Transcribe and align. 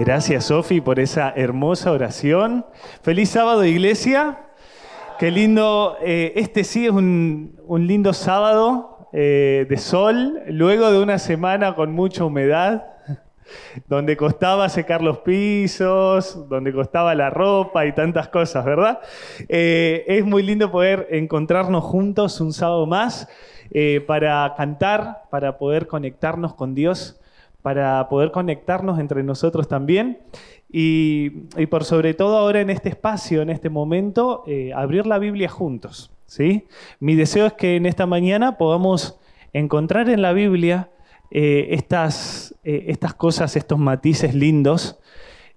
Gracias, 0.00 0.46
Sofi, 0.46 0.80
por 0.80 0.98
esa 0.98 1.30
hermosa 1.36 1.92
oración. 1.92 2.64
Feliz 3.02 3.28
sábado, 3.28 3.66
iglesia. 3.66 4.46
Qué 5.18 5.30
lindo. 5.30 5.98
eh, 6.02 6.32
este 6.36 6.64
sí 6.64 6.86
es 6.86 6.90
un, 6.90 7.60
un 7.66 7.86
lindo 7.86 8.14
sábado 8.14 9.10
eh, 9.12 9.66
de 9.68 9.76
sol, 9.76 10.40
luego 10.46 10.90
de 10.90 11.02
una 11.02 11.18
semana 11.18 11.74
con 11.74 11.92
mucha 11.92 12.24
humedad, 12.24 12.86
donde 13.88 14.16
costaba 14.16 14.70
secar 14.70 15.02
los 15.02 15.18
pisos, 15.18 16.48
donde 16.48 16.72
costaba 16.72 17.14
la 17.14 17.28
ropa 17.28 17.84
y 17.84 17.92
tantas 17.92 18.28
cosas, 18.28 18.64
¿verdad? 18.64 19.00
Eh, 19.50 20.06
es 20.08 20.24
muy 20.24 20.42
lindo 20.42 20.70
poder 20.70 21.08
encontrarnos 21.10 21.84
juntos 21.84 22.40
un 22.40 22.54
sábado 22.54 22.86
más 22.86 23.28
para 24.06 24.54
cantar, 24.56 25.24
para 25.30 25.58
poder 25.58 25.86
conectarnos 25.86 26.54
con 26.54 26.74
Dios 26.74 27.19
para 27.62 28.08
poder 28.08 28.30
conectarnos 28.30 28.98
entre 28.98 29.22
nosotros 29.22 29.68
también 29.68 30.18
y, 30.72 31.30
por 31.66 31.84
sobre 31.84 32.14
todo 32.14 32.36
ahora 32.38 32.60
en 32.60 32.70
este 32.70 32.88
espacio, 32.88 33.42
en 33.42 33.50
este 33.50 33.70
momento, 33.70 34.44
eh, 34.46 34.72
abrir 34.74 35.06
la 35.06 35.18
Biblia 35.18 35.48
juntos. 35.48 36.12
¿sí? 36.26 36.66
Mi 37.00 37.14
deseo 37.14 37.46
es 37.46 37.52
que 37.54 37.76
en 37.76 37.86
esta 37.86 38.06
mañana 38.06 38.56
podamos 38.56 39.18
encontrar 39.52 40.08
en 40.08 40.22
la 40.22 40.32
Biblia 40.32 40.90
eh, 41.30 41.68
estas, 41.70 42.54
eh, 42.64 42.84
estas 42.88 43.14
cosas, 43.14 43.56
estos 43.56 43.78
matices 43.78 44.34
lindos 44.34 44.98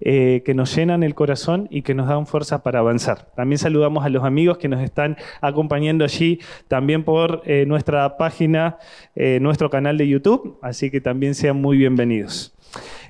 eh, 0.05 0.41
que 0.43 0.53
nos 0.53 0.75
llenan 0.75 1.01
el 1.01 1.15
corazón 1.15 1.69
y 1.71 1.81
que 1.81 1.93
nos 1.93 2.09
dan 2.09 2.27
fuerza 2.27 2.61
para 2.61 2.79
avanzar. 2.79 3.31
También 3.37 3.57
saludamos 3.57 4.03
a 4.03 4.09
los 4.09 4.25
amigos 4.25 4.57
que 4.57 4.67
nos 4.67 4.81
están 4.81 5.15
acompañando 5.39 6.03
allí, 6.03 6.41
también 6.67 7.05
por 7.05 7.41
eh, 7.45 7.63
nuestra 7.65 8.17
página, 8.17 8.79
eh, 9.15 9.39
nuestro 9.39 9.69
canal 9.69 9.97
de 9.97 10.09
YouTube, 10.09 10.59
así 10.61 10.91
que 10.91 10.99
también 10.99 11.35
sean 11.35 11.61
muy 11.61 11.77
bienvenidos. 11.77 12.53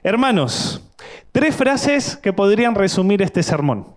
Hermanos, 0.03 0.87
tres 1.31 1.55
frases 1.55 2.15
que 2.15 2.31
podrían 2.31 2.75
resumir 2.75 3.23
este 3.23 3.41
sermón 3.41 3.87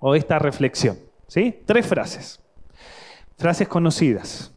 o 0.00 0.16
esta 0.16 0.40
reflexión. 0.40 0.98
¿sí? 1.28 1.62
Tres 1.64 1.86
frases. 1.86 2.40
Frases 3.38 3.68
conocidas. 3.68 4.52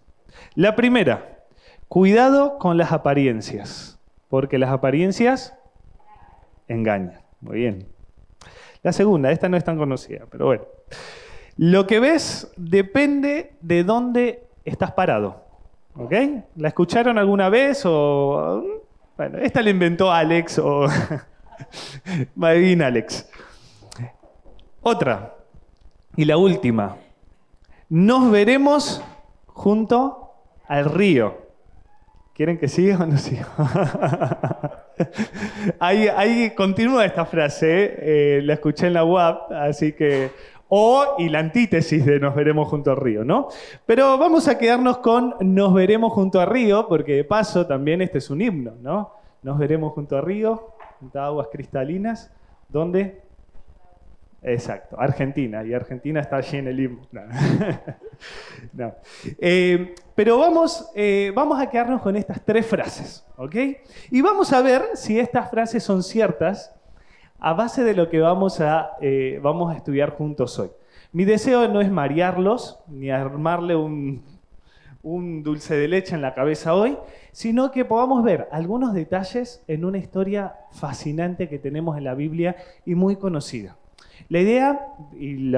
La 0.55 0.75
primera, 0.75 1.45
cuidado 1.87 2.57
con 2.57 2.77
las 2.77 2.91
apariencias, 2.91 3.99
porque 4.27 4.57
las 4.57 4.71
apariencias 4.71 5.53
engañan. 6.67 7.22
Muy 7.43 7.57
bien. 7.57 7.85
La 8.83 8.93
segunda, 8.93 9.31
esta 9.31 9.49
no 9.49 9.57
es 9.57 9.63
tan 9.63 9.77
conocida, 9.77 10.25
pero 10.29 10.45
bueno. 10.45 10.63
Lo 11.57 11.85
que 11.85 11.99
ves 11.99 12.51
depende 12.57 13.53
de 13.61 13.83
dónde 13.83 14.47
estás 14.65 14.93
parado. 14.93 15.43
¿Ok? 15.95 16.13
¿La 16.55 16.69
escucharon 16.69 17.17
alguna 17.17 17.49
vez 17.49 17.83
o... 17.85 18.81
Bueno, 19.15 19.37
esta 19.37 19.61
la 19.61 19.69
inventó 19.69 20.11
Alex 20.11 20.57
o... 20.59 20.87
Madin 22.35 22.81
Alex. 22.81 23.29
Otra. 24.81 25.35
Y 26.15 26.25
la 26.25 26.37
última. 26.37 26.97
Nos 27.89 28.31
veremos 28.31 29.03
junto 29.47 30.31
al 30.67 30.85
río. 30.85 31.42
¿Quieren 32.33 32.57
que 32.57 32.67
siga 32.67 32.97
o 33.03 33.05
no 33.05 33.17
siga? 33.17 33.47
ahí, 35.79 36.51
continúa 36.55 37.05
esta 37.05 37.25
frase, 37.25 37.83
¿eh? 37.85 37.95
Eh, 37.99 38.41
la 38.43 38.53
escuché 38.53 38.87
en 38.87 38.93
la 38.93 39.05
web, 39.05 39.35
así 39.51 39.93
que... 39.93 40.31
O 40.75 41.17
y 41.19 41.29
la 41.29 41.37
antítesis 41.37 42.03
de 42.03 42.19
nos 42.19 42.33
veremos 42.33 42.67
junto 42.67 42.89
al 42.89 42.97
río, 42.97 43.23
¿no? 43.23 43.49
Pero 43.85 44.17
vamos 44.17 44.47
a 44.47 44.57
quedarnos 44.57 44.97
con 44.97 45.35
nos 45.41 45.71
veremos 45.71 46.11
junto 46.13 46.41
al 46.41 46.47
río, 46.47 46.87
porque 46.87 47.17
de 47.17 47.23
paso 47.23 47.67
también 47.67 48.01
este 48.01 48.17
es 48.17 48.31
un 48.31 48.41
himno, 48.41 48.73
¿no? 48.81 49.11
Nos 49.43 49.59
veremos 49.59 49.93
junto 49.93 50.17
al 50.17 50.23
río, 50.23 50.73
junto 50.99 51.19
a 51.19 51.27
aguas 51.27 51.49
cristalinas, 51.51 52.31
¿dónde? 52.69 53.21
Exacto, 54.45 54.99
Argentina, 54.99 55.63
y 55.63 55.73
Argentina 55.73 56.19
está 56.19 56.37
allí 56.37 56.57
en 56.57 56.67
el. 56.67 56.99
Eh, 59.39 59.95
pero 60.15 60.37
vamos, 60.37 60.89
eh, 60.95 61.31
vamos 61.35 61.59
a 61.59 61.69
quedarnos 61.69 62.01
con 62.01 62.15
estas 62.15 62.43
tres 62.45 62.65
frases, 62.65 63.25
¿ok? 63.35 63.55
Y 64.11 64.21
vamos 64.21 64.53
a 64.53 64.61
ver 64.61 64.81
si 64.93 65.19
estas 65.19 65.49
frases 65.49 65.83
son 65.83 66.03
ciertas 66.03 66.73
a 67.39 67.53
base 67.53 67.83
de 67.83 67.93
lo 67.93 68.09
que 68.09 68.21
vamos 68.21 68.61
a, 68.61 68.91
eh, 69.01 69.39
vamos 69.41 69.73
a 69.73 69.77
estudiar 69.77 70.11
juntos 70.11 70.57
hoy. 70.59 70.69
Mi 71.11 71.25
deseo 71.25 71.67
no 71.67 71.81
es 71.81 71.91
marearlos, 71.91 72.79
ni 72.87 73.09
armarle 73.09 73.75
un, 73.75 74.23
un 75.01 75.43
dulce 75.43 75.75
de 75.75 75.89
leche 75.89 76.15
en 76.15 76.21
la 76.21 76.33
cabeza 76.33 76.73
hoy, 76.73 76.97
sino 77.33 77.71
que 77.71 77.83
podamos 77.83 78.23
ver 78.23 78.47
algunos 78.51 78.93
detalles 78.93 79.63
en 79.67 79.83
una 79.83 79.97
historia 79.97 80.55
fascinante 80.71 81.49
que 81.49 81.59
tenemos 81.59 81.97
en 81.97 82.05
la 82.05 82.15
Biblia 82.15 82.55
y 82.85 82.95
muy 82.95 83.17
conocida. 83.17 83.75
La 84.29 84.39
idea 84.39 84.87
y, 85.13 85.53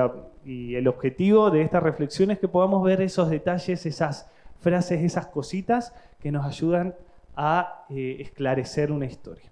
el 0.76 0.88
objetivo 0.88 1.50
de 1.50 1.62
esta 1.62 1.80
reflexión 1.80 2.32
es 2.32 2.40
que 2.40 2.48
podamos 2.48 2.84
ver 2.84 3.02
esos 3.02 3.30
detalles, 3.30 3.86
esas 3.86 4.30
frases, 4.60 5.02
esas 5.02 5.28
cositas 5.28 5.94
que 6.20 6.32
nos 6.32 6.46
ayudan 6.46 6.96
a 7.36 7.86
eh, 7.90 8.18
esclarecer 8.20 8.92
una 8.92 9.06
historia. 9.06 9.50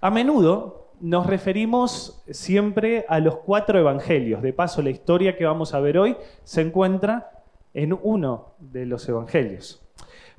A 0.00 0.10
menudo 0.10 0.88
nos 1.00 1.26
referimos 1.26 2.22
siempre 2.30 3.06
a 3.08 3.20
los 3.20 3.36
cuatro 3.36 3.78
evangelios. 3.78 4.42
De 4.42 4.52
paso, 4.52 4.82
la 4.82 4.90
historia 4.90 5.36
que 5.36 5.44
vamos 5.46 5.72
a 5.72 5.80
ver 5.80 5.98
hoy 5.98 6.16
se 6.44 6.60
encuentra 6.60 7.30
en 7.72 7.98
uno 8.02 8.52
de 8.58 8.84
los 8.86 9.08
evangelios. 9.08 9.82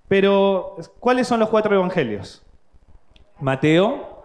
Pero, 0.08 0.76
¿cuáles 1.00 1.28
son 1.28 1.40
los 1.40 1.50
cuatro 1.50 1.76
evangelios? 1.76 2.44
Mateo, 3.40 4.24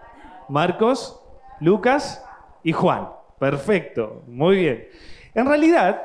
Marcos, 0.49 1.23
Lucas 1.61 2.26
y 2.67 2.73
Juan. 2.73 3.11
Perfecto, 3.39 4.25
muy 4.27 4.57
bien. 4.57 4.89
En 5.35 5.47
realidad, 5.47 6.03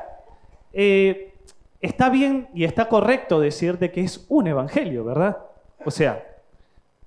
eh, 0.72 1.34
está 1.80 2.08
bien 2.08 2.48
y 2.54 2.62
está 2.62 2.88
correcto 2.88 3.40
decirte 3.40 3.90
que 3.90 4.02
es 4.02 4.26
un 4.28 4.46
evangelio, 4.46 5.04
¿verdad? 5.04 5.38
O 5.84 5.90
sea, 5.90 6.24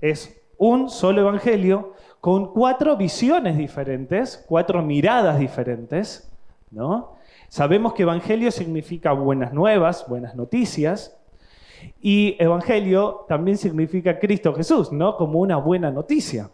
es 0.02 0.42
un 0.58 0.90
solo 0.90 1.22
evangelio 1.22 1.94
con 2.20 2.52
cuatro 2.52 2.98
visiones 2.98 3.58
diferentes, 3.58 4.44
cuatro 4.46 4.82
miradas 4.82 5.40
diferentes, 5.40 6.30
¿no? 6.70 7.16
Sabemos 7.48 7.94
que 7.94 8.04
evangelio 8.04 8.52
significa 8.52 9.14
buenas 9.14 9.54
nuevas, 9.54 10.06
buenas 10.10 10.36
noticias, 10.36 11.18
y 12.02 12.36
evangelio 12.40 13.26
también 13.30 13.58
significa 13.58 14.20
Cristo 14.20 14.54
Jesús, 14.54 14.92
¿no? 14.92 15.16
Como 15.16 15.40
una 15.40 15.56
buena 15.56 15.92
noticia. 15.92 16.50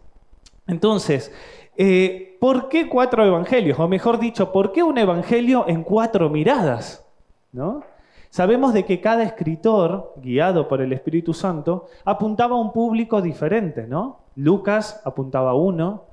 Entonces, 0.68 1.32
eh, 1.76 2.36
¿por 2.40 2.68
qué 2.68 2.88
cuatro 2.88 3.24
evangelios? 3.24 3.78
O 3.78 3.88
mejor 3.88 4.18
dicho, 4.18 4.52
¿por 4.52 4.72
qué 4.72 4.82
un 4.82 4.98
evangelio 4.98 5.64
en 5.68 5.82
cuatro 5.82 6.28
miradas? 6.28 7.06
¿No? 7.52 7.82
Sabemos 8.30 8.72
de 8.72 8.84
que 8.84 9.00
cada 9.00 9.24
escritor, 9.24 10.14
guiado 10.16 10.66
por 10.66 10.80
el 10.80 10.92
Espíritu 10.92 11.34
Santo, 11.34 11.86
apuntaba 12.04 12.56
a 12.56 12.60
un 12.60 12.72
público 12.72 13.20
diferente, 13.20 13.86
¿no? 13.86 14.20
Lucas 14.36 15.02
apuntaba 15.04 15.50
a 15.50 15.54
uno, 15.54 16.04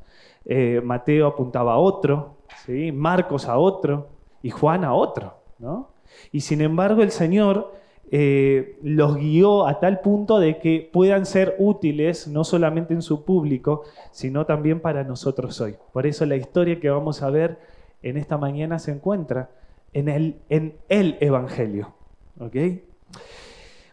eh, 0.44 0.82
Mateo 0.84 1.28
apuntaba 1.28 1.76
a 1.76 1.78
otro, 1.78 2.40
¿sí? 2.66 2.92
Marcos 2.92 3.48
a 3.48 3.58
otro 3.58 4.10
y 4.44 4.50
Juan 4.50 4.84
a 4.84 4.94
otro, 4.94 5.36
¿no? 5.60 5.92
Y 6.34 6.42
sin 6.42 6.60
embargo 6.60 7.04
el 7.04 7.12
Señor 7.12 7.74
eh, 8.12 8.80
los 8.82 9.18
guió 9.18 9.68
a 9.68 9.80
tal 9.80 10.02
punto 10.02 10.40
de 10.40 10.58
que 10.58 10.90
puedan 10.92 11.26
ser 11.26 11.56
útiles 11.60 12.28
no 12.28 12.44
solamente 12.44 12.94
en 12.94 13.02
su 13.02 13.24
público, 13.24 13.84
sino 14.12 14.46
también 14.46 14.80
para 14.80 15.04
nosotros 15.04 15.62
hoy. 15.62 15.76
Por 15.94 16.08
eso 16.08 16.26
la 16.26 16.36
historia 16.36 16.80
que 16.80 16.90
vamos 16.90 17.22
a 17.22 17.30
ver 17.30 17.60
en 18.02 18.18
esta 18.18 18.38
mañana 18.38 18.80
se 18.80 18.92
encuentra 18.92 19.52
en 19.94 20.10
el, 20.10 20.40
en 20.50 20.76
el 20.90 21.18
Evangelio. 21.20 21.94
¿okay? 22.40 22.84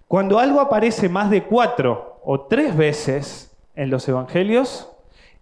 Cuando 0.08 0.38
algo 0.38 0.60
aparece 0.60 1.08
más 1.08 1.30
de 1.30 1.44
cuatro 1.44 2.20
o 2.24 2.42
tres 2.42 2.76
veces 2.76 3.56
en 3.74 3.90
los 3.90 4.08
Evangelios, 4.08 4.90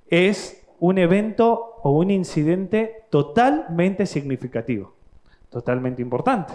es 0.08 0.66
un 0.80 0.98
evento 0.98 1.76
o 1.82 1.92
un 1.92 2.10
incidente 2.10 3.04
totalmente 3.10 4.06
significativo, 4.06 4.94
totalmente 5.48 6.02
importante. 6.02 6.54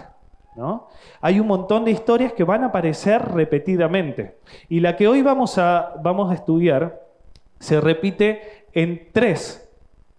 ¿No? 0.56 0.88
Hay 1.20 1.38
un 1.38 1.46
montón 1.46 1.84
de 1.84 1.92
historias 1.92 2.32
que 2.32 2.44
van 2.44 2.64
a 2.64 2.66
aparecer 2.66 3.22
repetidamente. 3.32 4.36
Y 4.68 4.80
la 4.80 4.96
que 4.96 5.06
hoy 5.06 5.22
vamos 5.22 5.58
a, 5.58 5.94
vamos 6.02 6.30
a 6.30 6.34
estudiar 6.34 7.06
se 7.60 7.80
repite 7.80 8.64
en 8.72 9.08
tres, 9.12 9.70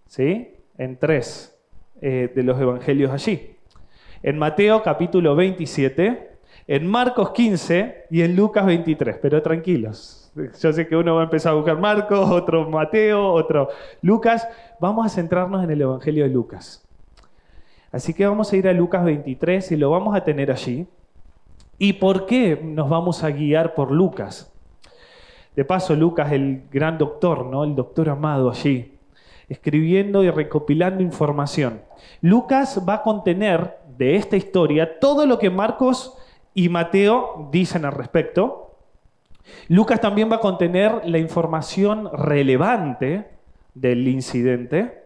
¿sí? 0.06 0.54
En 0.78 0.96
tres 0.96 1.58
eh, 2.00 2.32
de 2.34 2.42
los 2.42 2.60
evangelios 2.60 3.10
allí. 3.10 3.56
En 4.22 4.38
Mateo 4.38 4.82
capítulo 4.82 5.34
27, 5.36 6.30
en 6.66 6.86
Marcos 6.86 7.30
15 7.30 8.06
y 8.10 8.22
en 8.22 8.36
Lucas 8.36 8.64
23. 8.64 9.18
Pero 9.20 9.42
tranquilos, 9.42 10.32
yo 10.34 10.72
sé 10.72 10.86
que 10.86 10.96
uno 10.96 11.16
va 11.16 11.22
a 11.22 11.24
empezar 11.24 11.52
a 11.52 11.56
buscar 11.56 11.78
Marcos, 11.78 12.30
otro 12.30 12.68
Mateo, 12.68 13.32
otro 13.32 13.68
Lucas. 14.00 14.48
Vamos 14.80 15.06
a 15.06 15.08
centrarnos 15.08 15.62
en 15.64 15.70
el 15.70 15.80
evangelio 15.80 16.24
de 16.24 16.30
Lucas. 16.30 16.86
Así 17.92 18.14
que 18.14 18.26
vamos 18.26 18.50
a 18.50 18.56
ir 18.56 18.66
a 18.66 18.72
Lucas 18.72 19.04
23 19.04 19.72
y 19.72 19.76
lo 19.76 19.90
vamos 19.90 20.16
a 20.16 20.24
tener 20.24 20.50
allí. 20.50 20.86
¿Y 21.78 21.94
por 21.94 22.24
qué 22.24 22.58
nos 22.62 22.88
vamos 22.88 23.22
a 23.22 23.30
guiar 23.30 23.74
por 23.74 23.90
Lucas? 23.90 24.50
De 25.54 25.64
paso, 25.64 25.94
Lucas, 25.94 26.32
el 26.32 26.62
gran 26.72 26.96
doctor, 26.96 27.44
¿no? 27.44 27.64
El 27.64 27.74
doctor 27.74 28.08
amado 28.08 28.50
allí. 28.50 28.88
escribiendo 29.48 30.22
y 30.22 30.30
recopilando 30.30 31.02
información. 31.02 31.82
Lucas 32.22 32.80
va 32.88 32.94
a 32.94 33.02
contener 33.02 33.76
de 33.98 34.16
esta 34.16 34.36
historia 34.36 34.98
todo 34.98 35.26
lo 35.26 35.38
que 35.38 35.50
Marcos 35.50 36.16
y 36.54 36.70
Mateo 36.70 37.48
dicen 37.52 37.84
al 37.84 37.92
respecto. 37.92 38.76
Lucas 39.68 40.00
también 40.00 40.30
va 40.30 40.36
a 40.36 40.40
contener 40.40 41.02
la 41.04 41.18
información 41.18 42.08
relevante 42.12 43.28
del 43.74 44.08
incidente. 44.08 45.02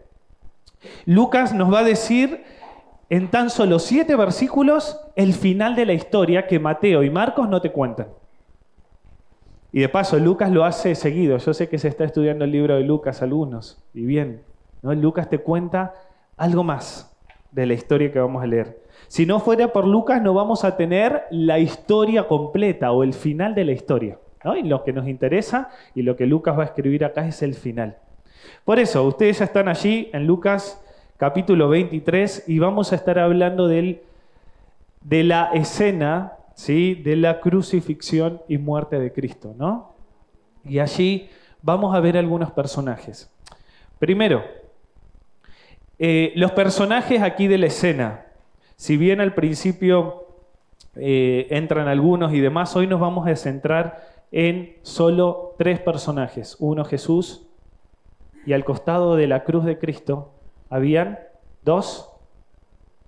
Lucas 1.06 1.52
nos 1.52 1.72
va 1.72 1.80
a 1.80 1.84
decir 1.84 2.44
en 3.08 3.30
tan 3.30 3.50
solo 3.50 3.78
siete 3.78 4.16
versículos 4.16 5.00
el 5.14 5.32
final 5.32 5.76
de 5.76 5.86
la 5.86 5.92
historia 5.92 6.46
que 6.46 6.58
Mateo 6.58 7.02
y 7.02 7.10
Marcos 7.10 7.48
no 7.48 7.60
te 7.60 7.70
cuentan. 7.70 8.08
Y 9.72 9.80
de 9.80 9.88
paso, 9.88 10.18
Lucas 10.18 10.50
lo 10.50 10.64
hace 10.64 10.94
seguido. 10.94 11.36
Yo 11.36 11.52
sé 11.52 11.68
que 11.68 11.78
se 11.78 11.88
está 11.88 12.04
estudiando 12.04 12.44
el 12.44 12.52
libro 12.52 12.76
de 12.76 12.82
Lucas 12.82 13.22
algunos. 13.22 13.82
Y 13.92 14.04
bien, 14.04 14.42
¿no? 14.82 14.94
Lucas 14.94 15.28
te 15.28 15.38
cuenta 15.38 15.94
algo 16.36 16.64
más 16.64 17.14
de 17.52 17.66
la 17.66 17.74
historia 17.74 18.10
que 18.10 18.18
vamos 18.18 18.42
a 18.42 18.46
leer. 18.46 18.82
Si 19.08 19.26
no 19.26 19.38
fuera 19.38 19.72
por 19.72 19.86
Lucas, 19.86 20.22
no 20.22 20.34
vamos 20.34 20.64
a 20.64 20.76
tener 20.76 21.24
la 21.30 21.58
historia 21.58 22.26
completa 22.26 22.90
o 22.92 23.02
el 23.02 23.12
final 23.12 23.54
de 23.54 23.64
la 23.64 23.72
historia. 23.72 24.18
Y 24.56 24.62
lo 24.62 24.84
que 24.84 24.92
nos 24.92 25.08
interesa 25.08 25.70
y 25.94 26.02
lo 26.02 26.16
que 26.16 26.26
Lucas 26.26 26.56
va 26.56 26.62
a 26.62 26.66
escribir 26.66 27.04
acá 27.04 27.26
es 27.26 27.42
el 27.42 27.54
final. 27.54 27.96
Por 28.64 28.78
eso, 28.78 29.02
ustedes 29.04 29.40
ya 29.40 29.44
están 29.44 29.68
allí 29.68 30.08
en 30.12 30.26
Lucas 30.26 30.82
capítulo 31.16 31.70
23 31.70 32.44
y 32.46 32.58
vamos 32.58 32.92
a 32.92 32.96
estar 32.96 33.18
hablando 33.18 33.68
de 33.68 34.02
la 35.24 35.50
escena 35.54 36.34
¿sí? 36.54 36.94
de 36.94 37.16
la 37.16 37.40
crucifixión 37.40 38.42
y 38.48 38.58
muerte 38.58 38.98
de 38.98 39.12
Cristo. 39.12 39.54
¿no? 39.56 39.94
Y 40.64 40.78
allí 40.78 41.30
vamos 41.62 41.94
a 41.94 42.00
ver 42.00 42.18
algunos 42.18 42.50
personajes. 42.50 43.30
Primero, 43.98 44.44
eh, 45.98 46.32
los 46.36 46.52
personajes 46.52 47.22
aquí 47.22 47.48
de 47.48 47.58
la 47.58 47.66
escena. 47.66 48.26
Si 48.76 48.98
bien 48.98 49.22
al 49.22 49.32
principio 49.32 50.26
eh, 50.96 51.46
entran 51.48 51.88
algunos 51.88 52.34
y 52.34 52.40
demás, 52.40 52.76
hoy 52.76 52.86
nos 52.86 53.00
vamos 53.00 53.26
a 53.26 53.34
centrar 53.36 54.06
en 54.32 54.76
solo 54.82 55.54
tres 55.56 55.80
personajes. 55.80 56.56
Uno 56.58 56.84
Jesús 56.84 57.46
y 58.44 58.52
al 58.52 58.66
costado 58.66 59.16
de 59.16 59.26
la 59.26 59.44
cruz 59.44 59.64
de 59.64 59.78
Cristo 59.78 60.35
habían 60.70 61.18
dos 61.64 62.12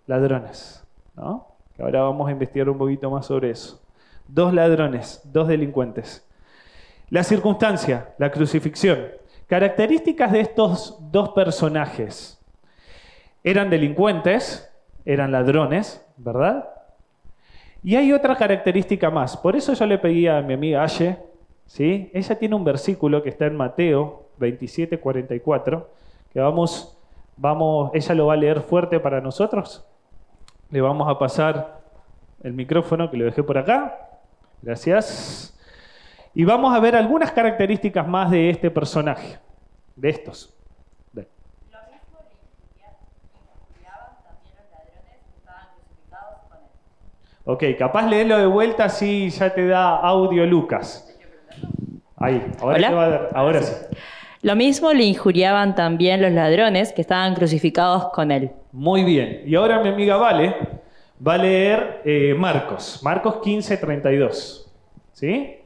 ladrones. 0.07 0.85
¿no? 1.17 1.47
ahora 1.79 2.03
vamos 2.03 2.29
a 2.29 2.33
investigar 2.33 2.69
un 2.69 2.79
poquito 2.79 3.11
más 3.11 3.27
sobre 3.27 3.51
eso. 3.51 3.81
Dos 4.27 4.53
ladrones, 4.53 5.21
dos 5.25 5.49
delincuentes. 5.49 6.27
La 7.11 7.23
circunstancia, 7.23 8.15
la 8.19 8.31
crucifixión. 8.31 9.07
Características 9.47 10.33
de 10.33 10.41
estos 10.41 10.99
dos 11.11 11.31
personajes. 11.31 12.39
Eran 13.43 13.71
delincuentes, 13.71 14.71
eran 15.05 15.33
ladrones, 15.33 16.05
¿verdad? 16.19 16.69
Y 17.83 17.97
hay 17.97 18.13
otra 18.13 18.37
característica 18.37 19.11
más. 19.11 19.37
Por 19.37 19.57
eso 19.57 19.73
yo 19.73 19.87
le 19.87 19.99
pedí 19.99 20.27
a 20.27 20.43
mi 20.43 20.55
amiga 20.55 20.83
Aye, 20.83 21.17
¿sí? 21.65 22.11
ella 22.13 22.39
tiene 22.39 22.55
un 22.57 22.65
versículo 22.65 23.23
que 23.23 23.31
está 23.31 23.47
en 23.47 23.57
Mateo 23.57 24.27
27, 24.39 24.99
44, 24.99 25.89
que 26.33 26.41
vamos 26.41 26.98
Vamos, 27.39 27.93
ella 27.95 28.15
lo 28.15 28.27
va 28.27 28.35
a 28.35 28.37
leer 28.37 28.61
fuerte 28.61 28.99
para 28.99 29.21
nosotros. 29.21 29.87
Le 30.71 30.81
vamos 30.81 31.09
a 31.09 31.19
pasar 31.19 31.81
el 32.43 32.53
micrófono 32.53 33.11
que 33.11 33.17
lo 33.17 33.25
dejé 33.25 33.43
por 33.43 33.57
acá. 33.57 34.19
Gracias. 34.61 35.57
Y 36.35 36.45
vamos 36.45 36.75
a 36.75 36.81
ver 36.81 36.97
algunas 36.97 37.31
características 37.31 38.07
más 38.07 38.31
de 38.31 38.51
este 38.51 38.71
personaje, 38.71 39.39
de 39.97 40.09
estos. 40.11 40.55
Ok, 47.51 47.65
capaz 47.79 48.07
leerlo 48.07 48.37
de 48.37 48.45
vuelta 48.45 48.85
así 48.85 49.31
ya 49.31 49.55
te 49.55 49.67
da 49.67 49.97
audio 49.97 50.45
Lucas. 50.45 51.19
Ahí, 52.17 52.47
ahora, 52.61 52.91
va 52.91 53.05
a 53.05 53.09
dar, 53.09 53.31
ahora 53.33 53.63
sí. 53.63 53.75
Lo 54.41 54.55
mismo 54.55 54.93
le 54.93 55.05
injuriaban 55.05 55.75
también 55.75 56.23
los 56.23 56.31
ladrones 56.31 56.93
que 56.93 57.01
estaban 57.01 57.35
crucificados 57.35 58.11
con 58.13 58.31
él. 58.31 58.53
Muy 58.71 59.03
bien. 59.03 59.43
Y 59.45 59.57
ahora 59.57 59.81
mi 59.83 59.89
amiga 59.89 60.17
Vale 60.17 60.55
va 61.27 61.35
a 61.35 61.39
leer 61.39 62.03
eh, 62.05 62.35
Marcos, 62.39 63.01
Marcos 63.03 63.39
15, 63.43 63.77
32. 63.77 64.71
¿Sí? 65.13 65.57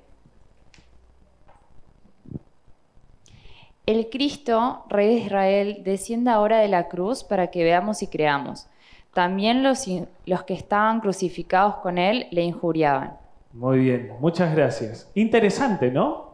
El 3.84 4.08
Cristo, 4.08 4.84
Rey 4.88 5.08
de 5.08 5.20
Israel, 5.20 5.82
desciende 5.84 6.30
ahora 6.30 6.58
de 6.60 6.68
la 6.68 6.88
cruz 6.88 7.24
para 7.24 7.48
que 7.48 7.64
veamos 7.64 8.02
y 8.02 8.06
creamos. 8.06 8.68
También 9.12 9.62
los, 9.62 9.86
los 10.24 10.44
que 10.44 10.54
estaban 10.54 11.00
crucificados 11.00 11.76
con 11.76 11.98
él 11.98 12.26
le 12.30 12.42
injuriaban. 12.42 13.18
Muy 13.52 13.80
bien, 13.80 14.12
muchas 14.18 14.54
gracias. 14.54 15.10
Interesante, 15.14 15.90
¿no? 15.90 16.31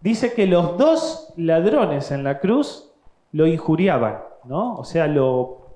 Dice 0.00 0.32
que 0.34 0.46
los 0.46 0.76
dos 0.78 1.32
ladrones 1.36 2.10
en 2.10 2.24
la 2.24 2.40
cruz 2.40 2.90
lo 3.32 3.46
injuriaban, 3.46 4.20
¿no? 4.44 4.76
O 4.76 4.84
sea, 4.84 5.06
lo, 5.06 5.66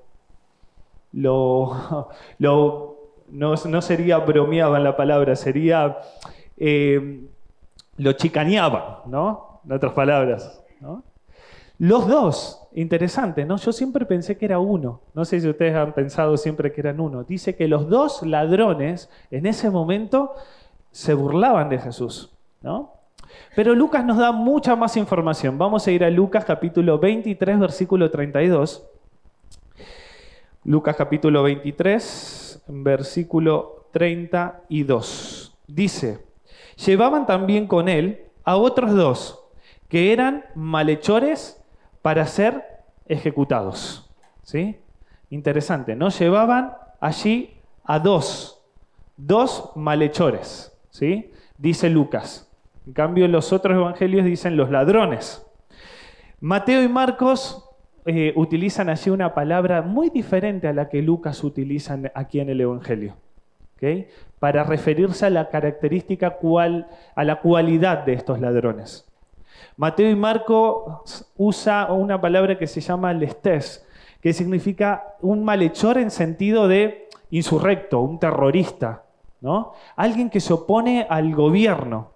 lo, 1.11 2.07
no, 3.29 3.81
sería 3.81 4.17
bromeaban 4.19 4.83
la 4.83 4.95
palabra, 4.97 5.35
sería 5.35 5.97
eh, 6.57 7.27
lo 7.97 8.13
chicaneaban, 8.13 8.83
¿no? 9.07 9.61
En 9.65 9.71
otras 9.71 9.93
palabras, 9.93 10.63
¿no? 10.79 11.03
Los 11.79 12.07
dos, 12.07 12.67
interesante, 12.73 13.45
¿no? 13.45 13.57
Yo 13.57 13.73
siempre 13.73 14.05
pensé 14.05 14.37
que 14.37 14.45
era 14.45 14.59
uno. 14.59 15.01
No 15.13 15.25
sé 15.25 15.39
si 15.41 15.49
ustedes 15.49 15.75
han 15.75 15.93
pensado 15.93 16.37
siempre 16.37 16.71
que 16.71 16.81
eran 16.81 16.99
uno. 16.99 17.23
Dice 17.23 17.55
que 17.55 17.67
los 17.67 17.89
dos 17.89 18.23
ladrones 18.23 19.09
en 19.31 19.47
ese 19.47 19.69
momento 19.69 20.33
se 20.91 21.13
burlaban 21.13 21.69
de 21.69 21.79
Jesús, 21.79 22.31
¿no? 22.61 22.93
Pero 23.55 23.75
Lucas 23.75 24.03
nos 24.03 24.17
da 24.17 24.31
mucha 24.31 24.75
más 24.75 24.97
información. 24.97 25.57
Vamos 25.57 25.85
a 25.87 25.91
ir 25.91 26.03
a 26.03 26.09
Lucas 26.09 26.45
capítulo 26.45 26.97
23, 26.99 27.59
versículo 27.59 28.09
32. 28.09 28.83
Lucas 30.65 30.95
capítulo 30.95 31.43
23, 31.43 32.63
versículo 32.67 33.87
32. 33.91 35.55
Dice, 35.67 36.19
llevaban 36.85 37.25
también 37.25 37.67
con 37.67 37.89
él 37.89 38.25
a 38.43 38.55
otros 38.57 38.93
dos 38.93 39.39
que 39.87 40.11
eran 40.13 40.45
malhechores 40.55 41.61
para 42.01 42.25
ser 42.25 42.63
ejecutados. 43.07 44.09
¿Sí? 44.43 44.77
Interesante, 45.29 45.95
¿no? 45.95 46.09
Llevaban 46.09 46.73
allí 46.99 47.57
a 47.83 47.99
dos, 47.99 48.61
dos 49.17 49.71
malhechores, 49.75 50.71
¿sí? 50.89 51.31
Dice 51.57 51.89
Lucas. 51.89 52.49
En 52.85 52.93
cambio, 52.93 53.27
los 53.27 53.53
otros 53.53 53.75
evangelios 53.75 54.25
dicen 54.25 54.57
los 54.57 54.69
ladrones. 54.69 55.45
Mateo 56.41 56.83
y 56.83 56.89
Marcos 56.89 57.69
eh, 58.05 58.33
utilizan 58.35 58.89
allí 58.89 59.09
una 59.09 59.33
palabra 59.33 59.81
muy 59.81 60.09
diferente 60.09 60.67
a 60.67 60.73
la 60.73 60.89
que 60.89 61.01
Lucas 61.01 61.41
utiliza 61.43 61.97
aquí 62.13 62.41
en 62.41 62.49
el 62.49 62.59
Evangelio, 62.59 63.15
para 64.39 64.63
referirse 64.63 65.25
a 65.25 65.29
la 65.29 65.49
característica 65.49 66.31
cual, 66.31 66.87
a 67.15 67.23
la 67.23 67.39
cualidad 67.39 68.05
de 68.05 68.13
estos 68.13 68.39
ladrones. 68.39 69.05
Mateo 69.77 70.09
y 70.09 70.15
Marcos 70.15 71.31
usa 71.37 71.91
una 71.91 72.19
palabra 72.19 72.57
que 72.57 72.67
se 72.67 72.81
llama 72.81 73.13
lestés, 73.13 73.85
que 74.21 74.33
significa 74.33 75.15
un 75.21 75.43
malhechor 75.43 75.97
en 75.97 76.11
sentido 76.11 76.67
de 76.67 77.09
insurrecto, 77.29 78.01
un 78.01 78.19
terrorista, 78.19 79.03
¿no? 79.41 79.73
alguien 79.95 80.29
que 80.29 80.39
se 80.39 80.53
opone 80.53 81.05
al 81.09 81.33
gobierno 81.33 82.12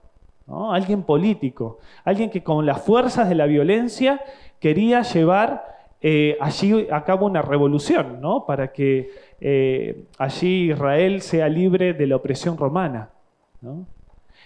alguien 0.48 1.04
político, 1.04 1.80
alguien 2.06 2.30
que 2.30 2.44
con 2.44 2.66
las 2.66 2.82
fuerzas 2.82 3.28
de 3.28 3.36
la 3.36 3.46
violencia 3.46 4.22
quería 4.60 5.02
llevar 5.02 5.78
eh, 6.00 6.38
allí 6.40 6.88
a 6.92 7.04
cabo 7.04 7.26
una 7.26 7.42
revolución, 7.42 8.22
¿no? 8.22 8.46
para 8.46 8.72
que 8.72 9.10
eh, 9.42 10.06
allí 10.18 10.72
Israel 10.72 11.22
sea 11.22 11.50
libre 11.50 11.94
de 11.94 12.08
la 12.08 12.16
opresión 12.16 12.58
romana. 12.58 13.10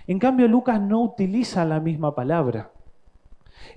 En 0.07 0.19
cambio, 0.19 0.47
Lucas 0.47 0.79
no 0.81 1.01
utiliza 1.01 1.65
la 1.65 1.79
misma 1.79 2.15
palabra. 2.15 2.71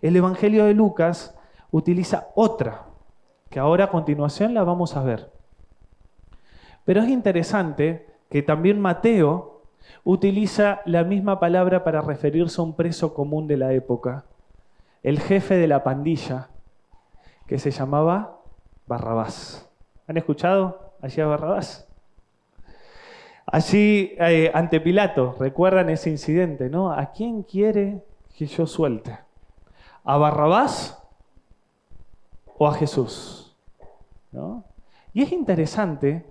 El 0.01 0.17
Evangelio 0.17 0.65
de 0.65 0.75
Lucas 0.75 1.37
utiliza 1.71 2.29
otra, 2.35 2.87
que 3.51 3.59
ahora 3.59 3.85
a 3.85 3.91
continuación 3.91 4.55
la 4.55 4.65
vamos 4.65 4.97
a 4.97 5.03
ver. 5.03 5.31
Pero 6.85 7.03
es 7.03 7.09
interesante 7.09 8.07
que 8.31 8.43
también 8.43 8.81
Mateo 8.81 9.54
utiliza 10.05 10.81
la 10.85 11.05
misma 11.05 11.41
palabra 11.41 11.85
para 11.85 12.01
referirse 12.01 12.61
a 12.61 12.65
un 12.65 12.75
preso 12.75 13.15
común 13.15 13.47
de 13.47 13.57
la 13.57 13.73
época, 13.73 14.25
el 15.03 15.21
jefe 15.21 15.57
de 15.57 15.69
la 15.69 15.83
pandilla, 15.83 16.49
que 17.47 17.59
se 17.59 17.71
llamaba 17.71 18.41
Barrabás. 18.87 19.69
¿Han 20.07 20.17
escuchado 20.17 20.93
allí 21.01 21.21
a 21.21 21.27
Barrabás? 21.27 21.87
Allí 23.47 24.15
eh, 24.19 24.51
ante 24.55 24.81
Pilato, 24.81 25.37
recuerdan 25.39 25.91
ese 25.91 26.11
incidente, 26.11 26.71
¿no? 26.71 26.91
¿A 26.91 27.13
quién 27.13 27.43
quiere 27.43 28.03
que 28.37 28.47
yo 28.47 28.67
suelte? 28.67 29.19
¿A 30.03 30.17
Barrabás 30.17 31.03
o 32.59 32.67
a 32.67 32.75
Jesús? 32.75 33.57
¿No? 34.33 34.65
Y 35.13 35.23
es 35.23 35.33
interesante, 35.33 36.25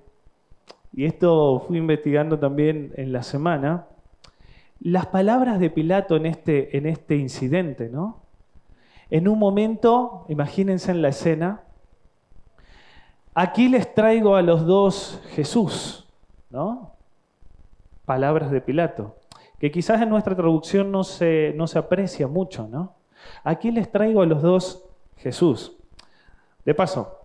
y 0.93 1.05
esto 1.05 1.63
fui 1.67 1.79
investigando 1.79 2.37
también 2.37 2.93
en 2.95 3.11
la 3.11 3.23
semana, 3.23 3.87
las 4.79 5.07
palabras 5.07 5.59
de 5.59 5.71
Pilato 5.71 6.15
en 6.15 6.27
este, 6.27 6.77
en 6.77 6.85
este 6.85 7.15
incidente, 7.15 7.89
¿no? 7.89 8.21
En 9.09 9.27
un 9.27 9.39
momento, 9.39 10.25
imagínense 10.29 10.91
en 10.91 11.01
la 11.01 11.09
escena, 11.09 11.63
aquí 13.33 13.69
les 13.69 13.93
traigo 13.93 14.35
a 14.35 14.43
los 14.43 14.65
dos 14.65 15.21
Jesús, 15.31 16.07
¿no? 16.51 16.91
Palabras 18.05 18.51
de 18.51 18.61
Pilato, 18.61 19.15
que 19.59 19.71
quizás 19.71 20.01
en 20.01 20.09
nuestra 20.09 20.35
traducción 20.35 20.91
no 20.91 21.03
se, 21.03 21.53
no 21.55 21.65
se 21.65 21.79
aprecia 21.79 22.27
mucho, 22.27 22.67
¿no? 22.67 22.95
Aquí 23.43 23.71
les 23.71 23.91
traigo 23.91 24.21
a 24.21 24.25
los 24.25 24.41
dos 24.43 24.85
Jesús. 25.17 25.75
De 26.65 26.75
paso, 26.75 27.19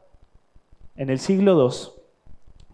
en 0.97 1.11
el 1.11 1.19
siglo 1.19 1.71
II 1.71 1.98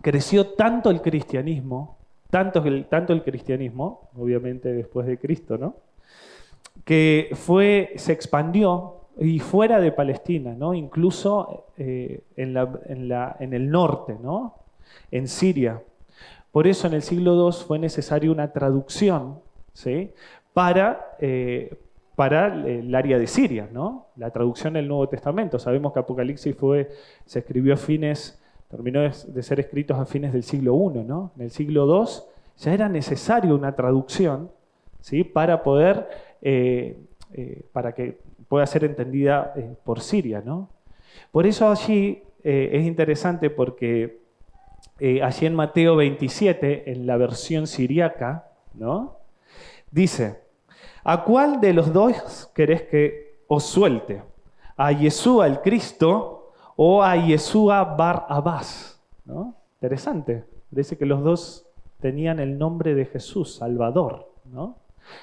creció 0.04 0.48
tanto 0.48 0.90
el 0.90 1.00
cristianismo, 1.00 1.96
tanto 2.28 2.62
el, 2.62 3.22
cristianismo, 3.24 4.10
obviamente 4.18 4.70
después 4.70 5.06
de 5.06 5.16
Cristo, 5.16 5.56
¿no? 5.56 5.76
Que 6.84 7.30
fue, 7.32 7.94
se 7.96 8.12
expandió 8.12 8.96
y 9.18 9.38
fuera 9.38 9.80
de 9.80 9.92
Palestina, 9.92 10.52
¿no? 10.52 10.74
incluso 10.74 11.68
eh, 11.78 12.20
en, 12.36 12.54
en, 12.54 13.54
el 13.54 13.70
norte, 13.70 14.18
¿no? 14.22 14.56
en 15.10 15.26
Siria. 15.26 15.80
Por 16.52 16.66
eso 16.66 16.86
en 16.86 16.92
el 16.92 17.02
siglo 17.02 17.48
II 17.48 17.56
fue 17.66 17.78
necesaria 17.78 18.30
una 18.30 18.52
traducción 18.52 19.40
¿sí? 19.72 20.10
para, 20.52 21.16
eh, 21.18 21.78
para 22.14 22.48
el 22.66 22.94
área 22.94 23.18
de 23.18 23.26
Siria, 23.26 23.70
¿no? 23.72 24.08
la 24.16 24.28
traducción 24.30 24.74
del 24.74 24.86
Nuevo 24.86 25.08
Testamento. 25.08 25.58
Sabemos 25.58 25.94
que 25.94 26.00
Apocalipsis 26.00 26.54
fue, 26.54 26.90
se 27.24 27.38
escribió 27.38 27.72
a 27.72 27.78
fines, 27.78 28.38
terminó 28.68 29.00
de 29.02 29.42
ser 29.42 29.60
escritos 29.60 29.98
a 29.98 30.06
fines 30.06 30.32
del 30.32 30.42
siglo 30.42 30.74
I. 30.74 31.04
¿no? 31.04 31.32
En 31.36 31.42
el 31.42 31.50
siglo 31.50 31.86
II 31.86 32.10
ya 32.56 32.72
era 32.72 32.88
necesaria 32.88 33.54
una 33.54 33.74
traducción 33.74 34.50
¿sí? 35.00 35.24
para 35.24 35.62
poder, 35.62 36.08
eh, 36.42 36.96
para 37.72 37.92
que 37.92 38.18
pueda 38.48 38.66
ser 38.66 38.84
entendida 38.84 39.52
eh, 39.56 39.74
por 39.84 40.00
Siria. 40.00 40.42
¿no? 40.44 40.68
Por 41.30 41.46
eso 41.46 41.70
allí 41.70 42.22
eh, 42.42 42.70
es 42.72 42.86
interesante 42.86 43.50
porque 43.50 44.20
eh, 45.00 45.22
allí 45.22 45.46
en 45.46 45.54
Mateo 45.54 45.96
27, 45.96 46.92
en 46.92 47.06
la 47.06 47.16
versión 47.16 47.66
siriaca, 47.66 48.48
¿no? 48.74 49.16
dice, 49.90 50.40
¿a 51.02 51.24
cuál 51.24 51.60
de 51.60 51.72
los 51.72 51.92
dos 51.92 52.50
querés 52.54 52.82
que 52.82 53.38
os 53.48 53.64
suelte? 53.64 54.22
¿A 54.76 54.92
Yeshua 54.92 55.46
el 55.46 55.60
Cristo 55.60 56.43
o 56.76 57.02
a 57.02 57.16
Yeshua 57.16 57.84
Bar 57.84 58.26
Abbas? 58.28 59.00
¿no? 59.24 59.54
Interesante. 59.76 60.44
Dice 60.70 60.96
que 60.98 61.06
los 61.06 61.22
dos 61.22 61.66
tenían 62.00 62.40
el 62.40 62.58
nombre 62.58 62.94
de 62.94 63.06
Jesús, 63.06 63.56
Salvador. 63.56 64.30
¿no? 64.44 64.76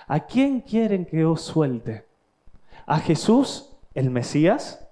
¿A 0.07 0.21
quién 0.21 0.61
quieren 0.61 1.05
que 1.05 1.25
os 1.25 1.41
suelte? 1.41 2.05
¿A 2.85 2.99
Jesús, 2.99 3.75
el 3.93 4.09
Mesías, 4.09 4.87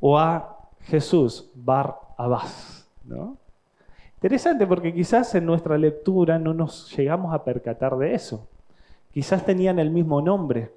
o 0.00 0.18
a 0.18 0.68
Jesús, 0.82 1.50
Bar 1.54 1.96
Abbas? 2.16 2.88
¿no? 3.04 3.36
Interesante 4.16 4.66
porque 4.66 4.94
quizás 4.94 5.34
en 5.34 5.46
nuestra 5.46 5.76
lectura 5.76 6.38
no 6.38 6.54
nos 6.54 6.96
llegamos 6.96 7.34
a 7.34 7.42
percatar 7.42 7.96
de 7.96 8.14
eso. 8.14 8.48
Quizás 9.12 9.44
tenían 9.44 9.78
el 9.78 9.90
mismo 9.90 10.22
nombre. 10.22 10.72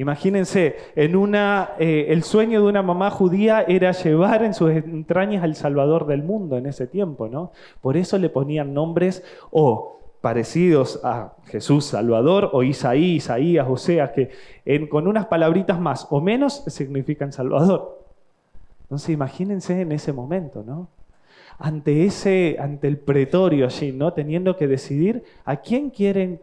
Imagínense, 0.00 0.76
en 0.96 1.14
una, 1.14 1.72
eh, 1.78 2.06
el 2.08 2.22
sueño 2.22 2.62
de 2.62 2.68
una 2.68 2.82
mamá 2.82 3.10
judía 3.10 3.60
era 3.68 3.92
llevar 3.92 4.42
en 4.42 4.54
sus 4.54 4.70
entrañas 4.70 5.44
al 5.44 5.54
Salvador 5.54 6.06
del 6.06 6.22
mundo 6.22 6.56
en 6.56 6.64
ese 6.64 6.86
tiempo, 6.86 7.28
¿no? 7.28 7.52
Por 7.82 7.98
eso 7.98 8.16
le 8.16 8.30
ponían 8.30 8.72
nombres 8.72 9.22
o 9.50 10.00
parecidos 10.22 11.00
a 11.04 11.34
Jesús 11.48 11.84
Salvador 11.84 12.48
o 12.54 12.62
Isaí, 12.62 13.16
Isaías, 13.16 13.66
Oseas, 13.68 14.12
que 14.12 14.30
con 14.88 15.06
unas 15.06 15.26
palabritas 15.26 15.78
más 15.78 16.06
o 16.08 16.22
menos 16.22 16.64
significan 16.68 17.30
Salvador. 17.30 18.02
Entonces 18.84 19.10
imagínense 19.10 19.82
en 19.82 19.92
ese 19.92 20.14
momento, 20.14 20.64
¿no? 20.66 20.88
Ante, 21.58 22.06
ese, 22.06 22.56
ante 22.58 22.88
el 22.88 22.96
pretorio 22.96 23.66
allí, 23.66 23.92
¿no? 23.92 24.14
Teniendo 24.14 24.56
que 24.56 24.66
decidir 24.66 25.24
a 25.44 25.56
quién 25.56 25.90
quieren 25.90 26.40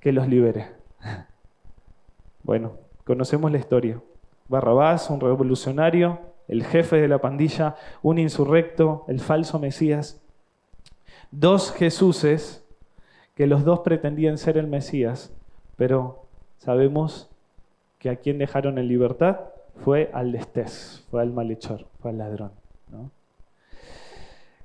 que 0.00 0.12
los 0.12 0.26
libere. 0.26 0.78
Bueno, 2.48 2.78
conocemos 3.04 3.52
la 3.52 3.58
historia. 3.58 4.00
Barrabás, 4.48 5.10
un 5.10 5.20
revolucionario, 5.20 6.18
el 6.48 6.64
jefe 6.64 6.96
de 6.96 7.06
la 7.06 7.18
pandilla, 7.18 7.76
un 8.00 8.18
insurrecto, 8.18 9.04
el 9.06 9.20
falso 9.20 9.58
Mesías, 9.58 10.18
dos 11.30 11.72
Jesuses 11.74 12.64
que 13.34 13.46
los 13.46 13.66
dos 13.66 13.80
pretendían 13.80 14.38
ser 14.38 14.56
el 14.56 14.66
Mesías, 14.66 15.30
pero 15.76 16.24
sabemos 16.56 17.28
que 17.98 18.08
a 18.08 18.16
quien 18.16 18.38
dejaron 18.38 18.78
en 18.78 18.88
libertad 18.88 19.40
fue 19.84 20.10
al 20.14 20.32
destés, 20.32 21.04
fue 21.10 21.20
al 21.20 21.30
malhechor, 21.30 21.84
fue 22.00 22.12
al 22.12 22.16
ladrón. 22.16 22.52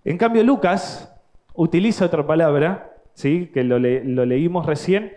En 0.06 0.18
cambio, 0.18 0.42
Lucas 0.46 1.14
utiliza 1.54 2.06
otra 2.06 2.26
palabra, 2.26 2.94
¿sí? 3.14 3.52
que 3.54 3.66
lo, 3.66 3.78
leímos 3.78 4.68
recién, 4.68 5.12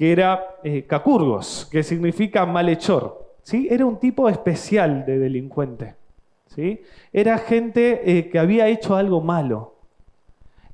que 0.00 0.12
era 0.12 0.56
eh, 0.64 0.86
cacurgos, 0.86 1.68
que 1.70 1.82
significa 1.82 2.46
malhechor. 2.46 3.34
¿sí? 3.42 3.68
Era 3.70 3.84
un 3.84 3.98
tipo 3.98 4.30
especial 4.30 5.04
de 5.04 5.18
delincuente. 5.18 5.94
¿sí? 6.46 6.80
Era 7.12 7.36
gente 7.36 8.00
eh, 8.16 8.30
que 8.30 8.38
había 8.38 8.66
hecho 8.68 8.96
algo 8.96 9.20
malo. 9.20 9.74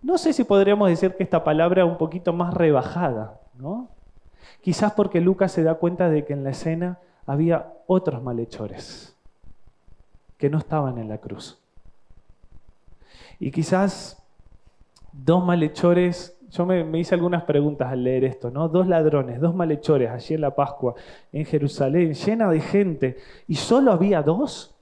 No 0.01 0.17
sé 0.17 0.33
si 0.33 0.45
podríamos 0.45 0.89
decir 0.89 1.17
que 1.17 1.25
esta 1.25 1.43
palabra 1.43 1.83
es 1.83 1.89
un 1.89 1.99
poquito 1.99 2.33
más 2.33 2.55
rebajada, 2.55 3.41
¿no? 3.59 3.89
Quizás 4.61 4.93
porque 4.93 5.21
Lucas 5.21 5.51
se 5.51 5.65
da 5.65 5.75
cuenta 5.75 6.09
de 6.09 6.25
que 6.25 6.33
en 6.33 6.45
la 6.45 6.51
escena 6.51 7.01
había 7.27 7.73
otros 7.89 8.23
malhechores 8.23 9.17
que 10.39 10.51
no 10.51 10.59
estaban 10.59 10.99
en 10.99 11.09
la 11.09 11.19
cruz. 11.19 11.59
Y 13.41 13.51
quizás 13.51 14.23
dos 15.13 15.45
malhechores, 15.45 16.36
yo 16.57 16.65
me, 16.65 16.99
hice 16.99 17.15
algunas 17.15 17.45
preguntas 17.45 17.93
al 17.93 18.03
leer 18.03 18.25
esto, 18.25 18.51
¿no? 18.51 18.69
Dos 18.69 18.87
ladrones, 18.87 19.41
dos 19.41 19.55
malhechores 19.55 20.11
allí 20.11 20.35
en 20.35 20.41
la 20.41 20.55
Pascua, 20.55 20.95
en 21.33 21.45
Jerusalén, 21.45 22.15
llena 22.15 22.49
de 22.49 22.61
gente, 22.61 23.17
y 23.47 23.57
solo 23.57 23.93
había 23.93 24.23
dos. 24.23 24.75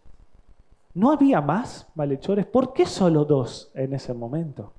¿No 0.95 1.11
había 1.11 1.41
más 1.41 1.89
malhechores? 1.97 2.47
¿Por 2.47 2.73
qué 2.73 2.87
solo 2.87 3.25
dos 3.25 3.73
en 3.75 3.95
ese 3.95 4.15
momento? 4.15 4.73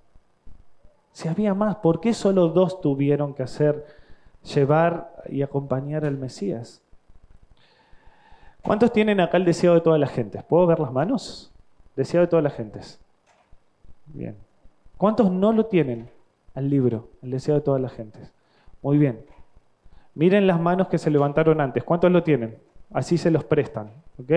Si 1.11 1.27
había 1.27 1.53
más, 1.53 1.77
¿por 1.77 1.99
qué 1.99 2.13
solo 2.13 2.47
dos 2.47 2.79
tuvieron 2.79 3.33
que 3.33 3.43
hacer, 3.43 3.85
llevar 4.53 5.13
y 5.27 5.41
acompañar 5.41 6.05
al 6.05 6.17
Mesías? 6.17 6.81
¿Cuántos 8.61 8.93
tienen 8.93 9.19
acá 9.19 9.37
el 9.37 9.45
deseo 9.45 9.73
de 9.73 9.81
todas 9.81 9.99
las 9.99 10.11
gentes? 10.11 10.43
¿Puedo 10.43 10.65
ver 10.65 10.79
las 10.79 10.91
manos? 10.91 11.51
Deseo 11.95 12.21
de 12.21 12.27
todas 12.27 12.43
las 12.43 12.53
gentes. 12.53 12.99
Bien. 14.07 14.35
¿Cuántos 14.97 15.29
no 15.29 15.51
lo 15.51 15.65
tienen 15.65 16.14
al 16.55 16.69
libro, 16.69 17.09
el 17.21 17.31
deseo 17.31 17.55
de 17.55 17.61
todas 17.61 17.81
las 17.81 17.93
gentes? 17.93 18.33
Muy 18.81 18.97
bien. 18.97 19.19
Miren 20.15 20.47
las 20.47 20.59
manos 20.59 20.87
que 20.87 20.97
se 20.97 21.11
levantaron 21.11 21.61
antes. 21.61 21.83
¿Cuántos 21.83 22.11
lo 22.11 22.23
tienen? 22.23 22.57
Así 22.91 23.17
se 23.17 23.29
los 23.29 23.43
prestan. 23.43 23.91
¿Ok? 24.17 24.31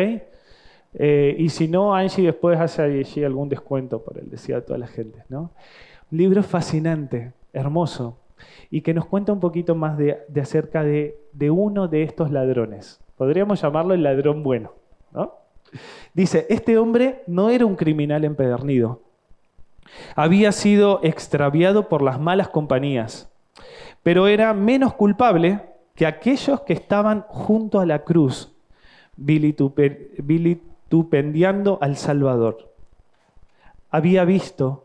Eh, 0.94 1.36
y 1.38 1.48
si 1.48 1.68
no, 1.68 1.94
Angie 1.94 2.24
después 2.24 2.58
hace 2.58 2.82
allí 2.82 3.24
algún 3.24 3.48
descuento 3.48 4.02
por 4.02 4.18
el 4.18 4.28
deseo 4.28 4.56
de 4.56 4.62
todas 4.62 4.80
las 4.80 4.90
gentes. 4.90 5.22
¿no? 5.28 5.52
libro 6.10 6.42
fascinante, 6.42 7.32
hermoso, 7.52 8.18
y 8.70 8.80
que 8.80 8.94
nos 8.94 9.06
cuenta 9.06 9.32
un 9.32 9.40
poquito 9.40 9.74
más 9.74 9.98
de, 9.98 10.18
acerca 10.40 10.82
de, 10.82 11.18
de, 11.32 11.50
uno 11.50 11.88
de 11.88 12.02
estos 12.02 12.30
ladrones. 12.30 13.00
Podríamos 13.16 13.60
llamarlo 13.60 13.94
el 13.94 14.02
ladrón 14.02 14.42
bueno. 14.42 14.72
¿no? 15.12 15.34
Dice, 16.14 16.46
este 16.48 16.78
hombre 16.78 17.22
no 17.26 17.50
era 17.50 17.66
un 17.66 17.76
criminal 17.76 18.24
empedernido. 18.24 19.02
Había 20.14 20.52
sido 20.52 21.00
extraviado 21.02 21.88
por 21.88 22.02
las 22.02 22.20
malas 22.20 22.48
compañías, 22.48 23.28
pero 24.02 24.28
era 24.28 24.54
menos 24.54 24.94
culpable 24.94 25.60
que 25.94 26.06
aquellos 26.06 26.60
que 26.62 26.72
estaban 26.72 27.24
junto 27.28 27.80
a 27.80 27.86
la 27.86 28.04
cruz, 28.04 28.52
vitupendiando 29.16 31.78
al 31.80 31.96
Salvador. 31.96 32.72
Había 33.90 34.24
visto 34.24 34.84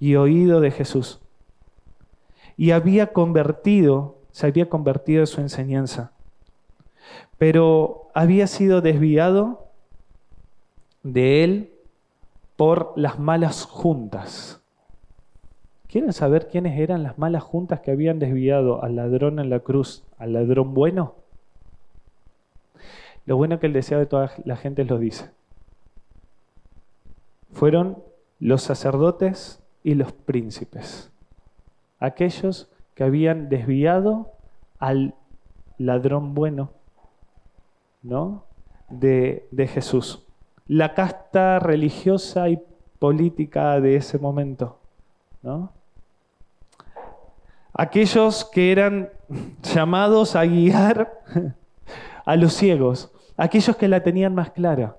y 0.00 0.16
oído 0.16 0.60
de 0.60 0.70
Jesús. 0.70 1.20
Y 2.56 2.70
había 2.70 3.12
convertido, 3.12 4.16
se 4.32 4.46
había 4.46 4.68
convertido 4.68 5.20
en 5.20 5.26
su 5.26 5.40
enseñanza. 5.40 6.12
Pero 7.36 8.08
había 8.14 8.46
sido 8.46 8.80
desviado 8.80 9.68
de 11.02 11.44
él 11.44 11.77
por 12.58 12.92
las 12.96 13.20
malas 13.20 13.66
juntas. 13.66 14.60
¿Quieren 15.86 16.12
saber 16.12 16.48
quiénes 16.48 16.76
eran 16.76 17.04
las 17.04 17.16
malas 17.16 17.44
juntas 17.44 17.78
que 17.80 17.92
habían 17.92 18.18
desviado 18.18 18.82
al 18.82 18.96
ladrón 18.96 19.38
en 19.38 19.48
la 19.48 19.60
cruz, 19.60 20.04
al 20.18 20.32
ladrón 20.32 20.74
bueno? 20.74 21.14
Lo 23.26 23.36
bueno 23.36 23.60
que 23.60 23.68
el 23.68 23.72
deseo 23.72 24.00
de 24.00 24.06
toda 24.06 24.32
la 24.44 24.56
gente 24.56 24.84
lo 24.84 24.98
dice. 24.98 25.30
Fueron 27.52 28.02
los 28.40 28.62
sacerdotes 28.62 29.62
y 29.84 29.94
los 29.94 30.12
príncipes, 30.12 31.12
aquellos 32.00 32.72
que 32.96 33.04
habían 33.04 33.48
desviado 33.48 34.32
al 34.80 35.14
ladrón 35.78 36.34
bueno, 36.34 36.72
¿no? 38.02 38.42
De, 38.90 39.46
de 39.52 39.68
Jesús. 39.68 40.27
La 40.68 40.94
casta 40.94 41.58
religiosa 41.58 42.48
y 42.48 42.62
política 42.98 43.80
de 43.80 43.96
ese 43.96 44.18
momento, 44.18 44.78
¿no? 45.42 45.72
Aquellos 47.72 48.44
que 48.44 48.72
eran 48.72 49.10
llamados 49.62 50.36
a 50.36 50.44
guiar 50.44 51.20
a 52.24 52.36
los 52.36 52.52
ciegos, 52.54 53.12
aquellos 53.36 53.76
que 53.76 53.88
la 53.88 54.02
tenían 54.02 54.34
más 54.34 54.50
clara, 54.50 54.96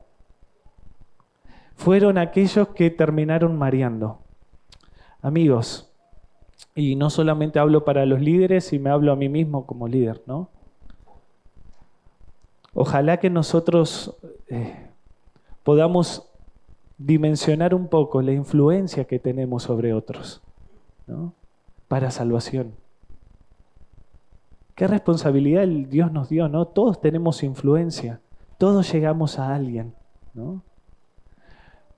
fueron 1.75 2.17
aquellos 2.17 2.69
que 2.69 2.89
terminaron 2.89 3.57
mareando. 3.57 4.19
Amigos, 5.21 5.93
y 6.75 6.95
no 6.95 7.09
solamente 7.09 7.59
hablo 7.59 7.83
para 7.83 8.05
los 8.05 8.21
líderes 8.21 8.73
y 8.73 8.79
me 8.79 8.89
hablo 8.89 9.11
a 9.11 9.15
mí 9.15 9.29
mismo 9.29 9.65
como 9.65 9.87
líder, 9.87 10.21
¿no? 10.25 10.49
Ojalá 12.73 13.17
que 13.17 13.29
nosotros 13.29 14.17
eh, 14.47 14.88
podamos 15.69 16.27
dimensionar 16.97 17.75
un 17.75 17.89
poco 17.89 18.23
la 18.23 18.31
influencia 18.31 19.03
que 19.03 19.19
tenemos 19.19 19.61
sobre 19.61 19.93
otros, 19.93 20.41
¿no? 21.05 21.35
Para 21.87 22.09
salvación. 22.09 22.73
Qué 24.73 24.87
responsabilidad 24.87 25.67
Dios 25.67 26.11
nos 26.11 26.27
dio, 26.27 26.49
¿no? 26.49 26.65
Todos 26.65 26.99
tenemos 26.99 27.43
influencia, 27.43 28.19
todos 28.57 28.91
llegamos 28.91 29.37
a 29.37 29.53
alguien, 29.53 29.93
¿no? 30.33 30.63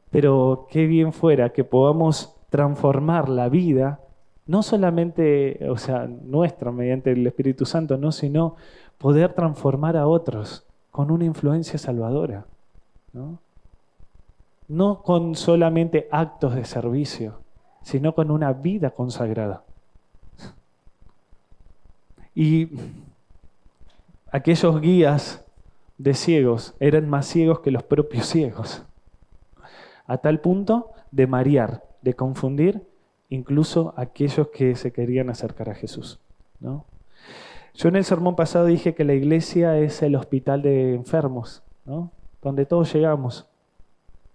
Pero 0.09 0.67
qué 0.69 0.85
bien 0.85 1.13
fuera 1.13 1.53
que 1.53 1.63
podamos 1.63 2.35
transformar 2.49 3.29
la 3.29 3.47
vida, 3.47 4.01
no 4.47 4.63
solamente, 4.63 5.65
o 5.69 5.77
sea, 5.77 6.07
nuestra 6.07 6.73
mediante 6.73 7.13
el 7.13 7.25
Espíritu 7.25 7.65
Santo, 7.65 7.95
no, 7.95 8.11
sino 8.11 8.57
poder 8.97 9.31
transformar 9.31 9.95
a 9.95 10.07
otros 10.07 10.65
con 10.91 11.09
una 11.09 11.23
influencia 11.23 11.79
salvadora, 11.79 12.47
¿no? 13.13 13.39
No 14.71 15.03
con 15.03 15.35
solamente 15.35 16.07
actos 16.11 16.55
de 16.55 16.63
servicio, 16.63 17.41
sino 17.81 18.15
con 18.15 18.31
una 18.31 18.53
vida 18.53 18.91
consagrada. 18.91 19.65
Y 22.33 22.69
aquellos 24.31 24.79
guías 24.79 25.43
de 25.97 26.13
ciegos 26.13 26.73
eran 26.79 27.09
más 27.09 27.25
ciegos 27.25 27.59
que 27.59 27.69
los 27.69 27.83
propios 27.83 28.27
ciegos, 28.27 28.85
a 30.07 30.19
tal 30.19 30.39
punto 30.39 30.91
de 31.11 31.27
marear, 31.27 31.83
de 32.01 32.13
confundir 32.13 32.87
incluso 33.27 33.93
aquellos 33.97 34.47
que 34.51 34.77
se 34.77 34.93
querían 34.93 35.29
acercar 35.29 35.69
a 35.69 35.75
Jesús. 35.75 36.21
¿no? 36.61 36.85
Yo 37.73 37.89
en 37.89 37.97
el 37.97 38.05
sermón 38.05 38.37
pasado 38.37 38.67
dije 38.67 38.95
que 38.95 39.03
la 39.03 39.15
iglesia 39.15 39.77
es 39.79 40.01
el 40.01 40.15
hospital 40.15 40.61
de 40.61 40.95
enfermos, 40.95 41.61
donde 42.41 42.65
todos 42.65 42.93
llegamos 42.93 43.50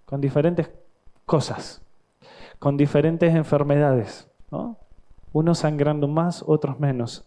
con 0.07 0.21
diferentes 0.21 0.71
cosas, 1.27 1.83
con 2.59 2.77
diferentes 2.77 3.35
enfermedades, 3.35 4.29
¿no? 4.51 4.79
unos 5.33 5.59
sangrando 5.59 6.09
más, 6.09 6.43
otros 6.47 6.81
menos 6.81 7.27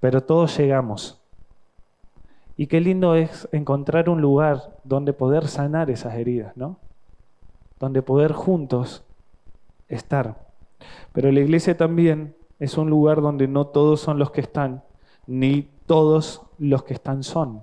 pero 0.00 0.22
todos 0.22 0.56
llegamos. 0.56 1.20
Y 2.56 2.68
qué 2.68 2.80
lindo 2.80 3.14
es 3.14 3.48
encontrar 3.52 4.08
un 4.08 4.20
lugar 4.20 4.78
donde 4.84 5.12
poder 5.12 5.48
sanar 5.48 5.90
esas 5.90 6.14
heridas, 6.14 6.56
¿no? 6.56 6.78
Donde 7.78 8.02
poder 8.02 8.32
juntos 8.32 9.04
estar. 9.88 10.46
Pero 11.12 11.30
la 11.30 11.40
iglesia 11.40 11.76
también 11.76 12.34
es 12.58 12.78
un 12.78 12.88
lugar 12.88 13.20
donde 13.20 13.46
no 13.48 13.66
todos 13.66 14.00
son 14.00 14.18
los 14.18 14.30
que 14.30 14.40
están, 14.40 14.82
ni 15.26 15.68
todos 15.86 16.42
los 16.58 16.84
que 16.84 16.94
están 16.94 17.22
son. 17.22 17.62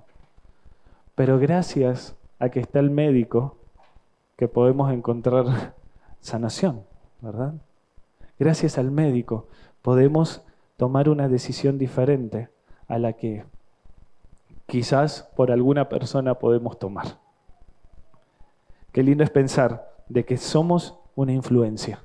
Pero 1.16 1.38
gracias 1.38 2.14
a 2.38 2.50
que 2.50 2.60
está 2.60 2.78
el 2.78 2.90
médico, 2.90 3.56
que 4.36 4.48
podemos 4.48 4.92
encontrar 4.92 5.74
sanación, 6.20 6.84
¿verdad? 7.20 7.54
Gracias 8.38 8.78
al 8.78 8.90
médico 8.90 9.48
podemos 9.82 10.42
tomar 10.76 11.08
una 11.08 11.28
decisión 11.28 11.78
diferente 11.78 12.48
a 12.88 12.98
la 12.98 13.12
que 13.12 13.44
quizás 14.66 15.30
por 15.36 15.50
alguna 15.52 15.88
persona 15.88 16.34
podemos 16.38 16.78
tomar. 16.78 17.18
Qué 18.92 19.02
lindo 19.02 19.24
es 19.24 19.30
pensar 19.30 19.92
de 20.08 20.24
que 20.24 20.36
somos 20.36 20.98
una 21.14 21.32
influencia, 21.32 22.02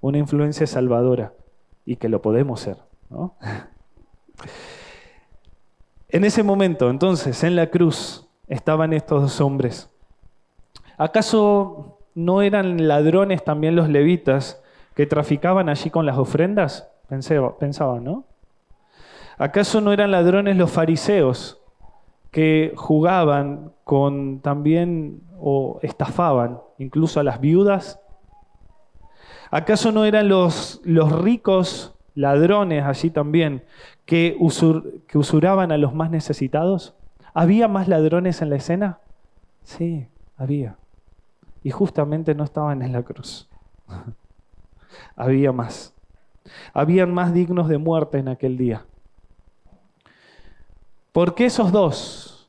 una 0.00 0.18
influencia 0.18 0.66
salvadora 0.66 1.34
y 1.84 1.96
que 1.96 2.08
lo 2.08 2.22
podemos 2.22 2.60
ser. 2.60 2.78
En 6.10 6.24
ese 6.24 6.42
momento, 6.42 6.88
entonces, 6.88 7.44
en 7.44 7.54
la 7.54 7.68
cruz 7.68 8.26
estaban 8.46 8.94
estos 8.94 9.20
dos 9.20 9.40
hombres. 9.42 9.90
¿Acaso 10.98 12.00
no 12.16 12.42
eran 12.42 12.88
ladrones 12.88 13.44
también 13.44 13.76
los 13.76 13.88
levitas 13.88 14.60
que 14.96 15.06
traficaban 15.06 15.68
allí 15.68 15.90
con 15.90 16.04
las 16.04 16.18
ofrendas? 16.18 16.90
Pensaba, 17.08 18.00
¿no? 18.00 18.24
¿Acaso 19.38 19.80
no 19.80 19.92
eran 19.92 20.10
ladrones 20.10 20.56
los 20.56 20.72
fariseos 20.72 21.62
que 22.32 22.72
jugaban 22.76 23.72
con 23.84 24.40
también 24.40 25.22
o 25.38 25.78
estafaban 25.82 26.58
incluso 26.78 27.20
a 27.20 27.22
las 27.22 27.40
viudas? 27.40 28.00
¿Acaso 29.52 29.92
no 29.92 30.04
eran 30.04 30.28
los, 30.28 30.80
los 30.84 31.12
ricos 31.12 31.94
ladrones 32.16 32.84
allí 32.84 33.10
también 33.10 33.62
que, 34.04 34.36
que 35.06 35.18
usuraban 35.18 35.70
a 35.70 35.78
los 35.78 35.94
más 35.94 36.10
necesitados? 36.10 36.96
¿Había 37.34 37.68
más 37.68 37.86
ladrones 37.86 38.42
en 38.42 38.50
la 38.50 38.56
escena? 38.56 38.98
Sí, 39.62 40.08
había. 40.36 40.77
Y 41.62 41.70
justamente 41.70 42.34
no 42.34 42.44
estaban 42.44 42.82
en 42.82 42.92
la 42.92 43.02
cruz. 43.02 43.48
había 45.16 45.52
más. 45.52 45.94
Habían 46.72 47.12
más 47.12 47.32
dignos 47.32 47.68
de 47.68 47.78
muerte 47.78 48.18
en 48.18 48.28
aquel 48.28 48.56
día. 48.56 48.84
¿Por 51.12 51.34
qué 51.34 51.46
esos 51.46 51.72
dos? 51.72 52.48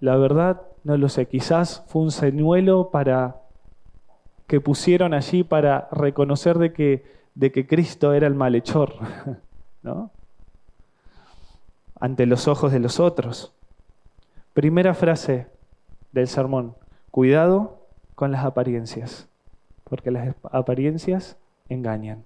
La 0.00 0.16
verdad, 0.16 0.62
no 0.84 0.96
lo 0.96 1.08
sé. 1.08 1.26
Quizás 1.26 1.84
fue 1.88 2.02
un 2.02 2.10
señuelo 2.10 2.90
para 2.90 3.36
que 4.46 4.60
pusieron 4.60 5.12
allí 5.12 5.44
para 5.44 5.88
reconocer 5.92 6.58
de 6.58 6.72
que, 6.72 7.04
de 7.34 7.52
que 7.52 7.66
Cristo 7.66 8.14
era 8.14 8.26
el 8.26 8.34
malhechor, 8.34 8.94
¿no? 9.82 10.10
Ante 12.00 12.26
los 12.26 12.48
ojos 12.48 12.72
de 12.72 12.78
los 12.78 13.00
otros. 13.00 13.52
Primera 14.54 14.94
frase 14.94 15.48
del 16.12 16.28
sermón. 16.28 16.74
Cuidado 17.10 17.77
con 18.18 18.32
las 18.32 18.44
apariencias, 18.44 19.28
porque 19.84 20.10
las 20.10 20.34
apariencias 20.50 21.38
engañan. 21.68 22.24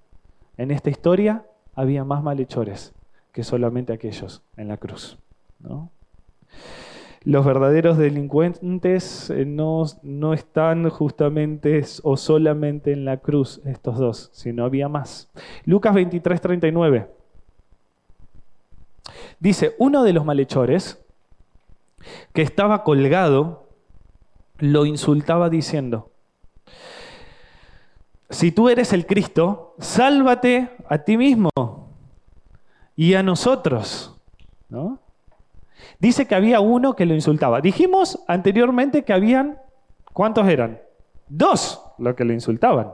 En 0.57 0.71
esta 0.71 0.89
historia 0.89 1.45
había 1.75 2.03
más 2.03 2.23
malhechores 2.23 2.95
que 3.31 3.45
solamente 3.45 3.93
aquellos 3.93 4.43
en 4.57 4.69
la 4.69 4.79
cruz. 4.79 5.19
Los 7.25 7.45
verdaderos 7.45 7.99
delincuentes 7.99 9.29
eh, 9.29 9.45
no, 9.45 9.85
no 10.03 10.33
están 10.33 10.89
justamente 10.89 11.85
o 12.05 12.17
solamente 12.17 12.95
en 12.95 13.05
la 13.05 13.19
cruz, 13.19 13.61
estos 13.67 13.99
dos, 13.99 14.31
sino 14.33 14.65
había 14.65 14.89
más. 14.89 15.31
Lucas 15.67 15.93
23, 15.93 16.41
39. 16.41 17.11
Dice, 19.41 19.75
uno 19.79 20.05
de 20.05 20.15
los 20.15 20.25
malhechores 20.25 21.05
que 22.33 22.41
estaba 22.41 22.83
colgado 22.83 23.62
lo 24.63 24.87
insultaba 24.87 25.51
diciendo, 25.51 26.13
si 28.31 28.53
tú 28.53 28.69
eres 28.69 28.93
el 28.93 29.07
Cristo, 29.07 29.75
sálvate 29.81 30.71
a 30.89 30.99
ti 30.99 31.17
mismo 31.17 31.51
y 32.95 33.15
a 33.15 33.25
nosotros. 33.25 34.17
¿no? 34.69 35.01
Dice 35.99 36.29
que 36.29 36.37
había 36.37 36.61
uno 36.61 36.95
que 36.95 37.07
lo 37.07 37.15
insultaba. 37.15 37.61
Dijimos 37.61 38.23
anteriormente 38.29 39.03
que 39.03 39.13
habían, 39.13 39.59
¿cuántos 40.13 40.47
eran? 40.47 40.81
Dos 41.29 41.83
los 41.99 42.15
que 42.15 42.25
lo 42.25 42.33
insultaban. 42.33 42.93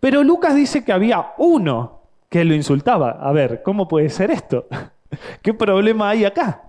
Pero 0.00 0.24
Lucas 0.24 0.56
dice 0.56 0.84
que 0.84 0.92
había 0.92 1.34
uno 1.38 2.00
que 2.28 2.44
lo 2.44 2.52
insultaba. 2.52 3.10
A 3.10 3.30
ver, 3.30 3.62
¿cómo 3.62 3.86
puede 3.86 4.08
ser 4.08 4.32
esto? 4.32 4.66
¿Qué 5.42 5.54
problema 5.54 6.08
hay 6.08 6.24
acá? 6.24 6.65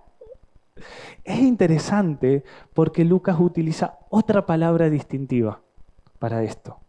Es 1.27 1.39
interesante 1.39 2.45
porque 2.73 3.03
Lucas 3.03 3.35
utiliza 3.37 3.99
otra 4.09 4.45
palabra 4.45 4.89
distintiva 4.89 5.59
para 6.19 6.41
esto. 6.43 6.79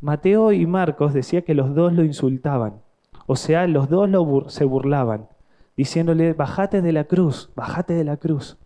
Mateo 0.00 0.52
y 0.52 0.66
Marcos 0.66 1.12
decía 1.12 1.42
que 1.42 1.54
los 1.54 1.74
dos 1.74 1.92
lo 1.92 2.04
insultaban, 2.04 2.80
o 3.26 3.34
sea, 3.34 3.66
los 3.66 3.88
dos 3.88 4.08
se 4.52 4.64
burlaban, 4.64 5.28
diciéndole, 5.76 6.32
bájate 6.32 6.80
de 6.80 6.92
la 6.92 7.04
cruz, 7.04 7.50
bájate 7.56 7.94
de 7.94 8.04
la 8.04 8.18
cruz. 8.18 8.56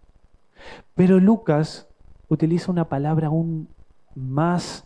Pero 0.95 1.19
Lucas 1.19 1.89
utiliza 2.29 2.71
una 2.71 2.91
palabra 2.91 3.29
aún 3.29 3.71
más, 4.15 4.85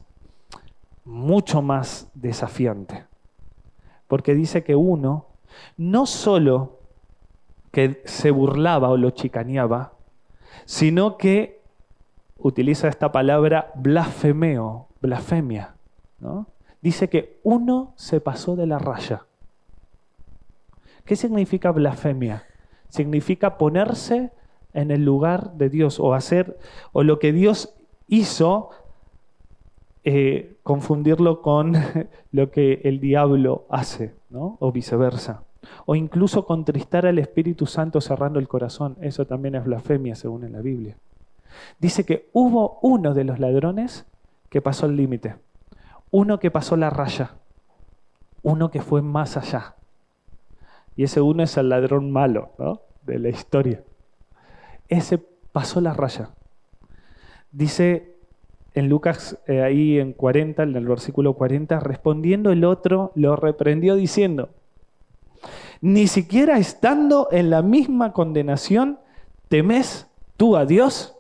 mucho 1.05 1.61
más 1.61 2.09
desafiante. 2.15 3.05
Porque 4.07 4.37
dice 4.37 4.63
que 4.63 4.77
uno 4.77 5.27
no 5.77 6.07
solo 6.07 6.78
que 7.79 8.03
se 8.07 8.33
burlaba 8.33 8.89
o 8.89 8.97
lo 8.97 9.11
chicaneaba, 9.11 9.93
sino 10.65 11.17
que 11.17 11.61
utiliza 12.37 12.89
esta 12.89 13.13
palabra 13.13 13.71
blasfemeo, 13.77 14.89
blasfemia. 15.01 15.77
Dice 16.83 17.09
que 17.09 17.39
uno 17.45 17.93
se 17.95 18.21
pasó 18.21 18.57
de 18.57 18.67
la 18.67 18.81
raya. 18.81 19.27
¿Qué 21.05 21.15
significa 21.15 21.71
blasfemia? 21.71 22.43
Significa 22.89 23.57
ponerse 23.59 24.33
en 24.75 24.91
el 24.91 25.05
lugar 25.05 25.53
de 25.53 25.71
Dios 25.71 26.01
o 26.01 26.15
hacer, 26.15 26.59
o 26.91 27.05
lo 27.05 27.21
que 27.21 27.33
Dios 27.33 27.77
hizo, 28.09 28.71
eh, 30.03 30.57
confundirlo 30.65 31.43
con 31.43 31.77
lo 32.33 32.51
que 32.51 32.81
el 32.83 32.99
diablo 32.99 33.67
hace, 33.71 34.17
¿no? 34.31 34.57
o 34.59 34.73
viceversa. 34.73 35.45
O 35.87 35.95
incluso 35.95 36.45
contristar 36.45 37.07
al 37.07 37.19
Espíritu 37.19 37.67
Santo 37.67 38.01
cerrando 38.01 38.39
el 38.39 38.49
corazón. 38.49 38.97
Eso 39.01 39.27
también 39.27 39.55
es 39.55 39.65
blasfemia 39.65 40.15
según 40.15 40.45
en 40.45 40.53
la 40.53 40.61
Biblia. 40.61 40.97
Dice 41.79 42.05
que 42.05 42.29
hubo 42.33 42.79
uno 42.83 43.15
de 43.15 43.25
los 43.25 43.39
ladrones 43.39 44.07
que 44.49 44.63
pasó 44.63 44.87
el 44.87 44.97
límite, 44.97 45.37
uno 46.11 46.39
que 46.39 46.51
pasó 46.51 46.77
la 46.77 46.91
raya, 46.91 47.37
uno 48.43 48.71
que 48.71 48.81
fue 48.81 49.03
más 49.03 49.37
allá. 49.37 49.75
Y 50.97 51.05
ese 51.05 51.21
uno 51.21 51.43
es 51.43 51.57
el 51.57 51.69
ladrón 51.69 52.11
malo 52.11 52.51
¿no? 52.59 52.81
de 53.03 53.19
la 53.19 53.29
historia. 53.29 53.83
Ese 54.89 55.19
pasó 55.53 55.81
la 55.81 55.95
raya. 55.95 56.31
Dice 57.53 58.19
en 58.75 58.89
Lucas, 58.89 59.39
eh, 59.47 59.63
ahí 59.63 59.99
en 59.99 60.13
40, 60.13 60.63
en 60.63 60.77
el 60.77 60.87
versículo 60.87 61.35
40, 61.35 61.81
respondiendo 61.81 62.53
el 62.53 62.65
otro, 62.65 63.13
lo 63.15 63.35
reprendió 63.35 63.97
diciendo, 63.97 64.51
ni 65.81 66.09
siquiera 66.09 66.59
estando 66.59 67.29
en 67.31 67.51
la 67.51 67.63
misma 67.63 68.13
condenación, 68.13 68.99
temes 69.49 70.09
tú 70.37 70.57
a 70.57 70.67
Dios. 70.67 71.17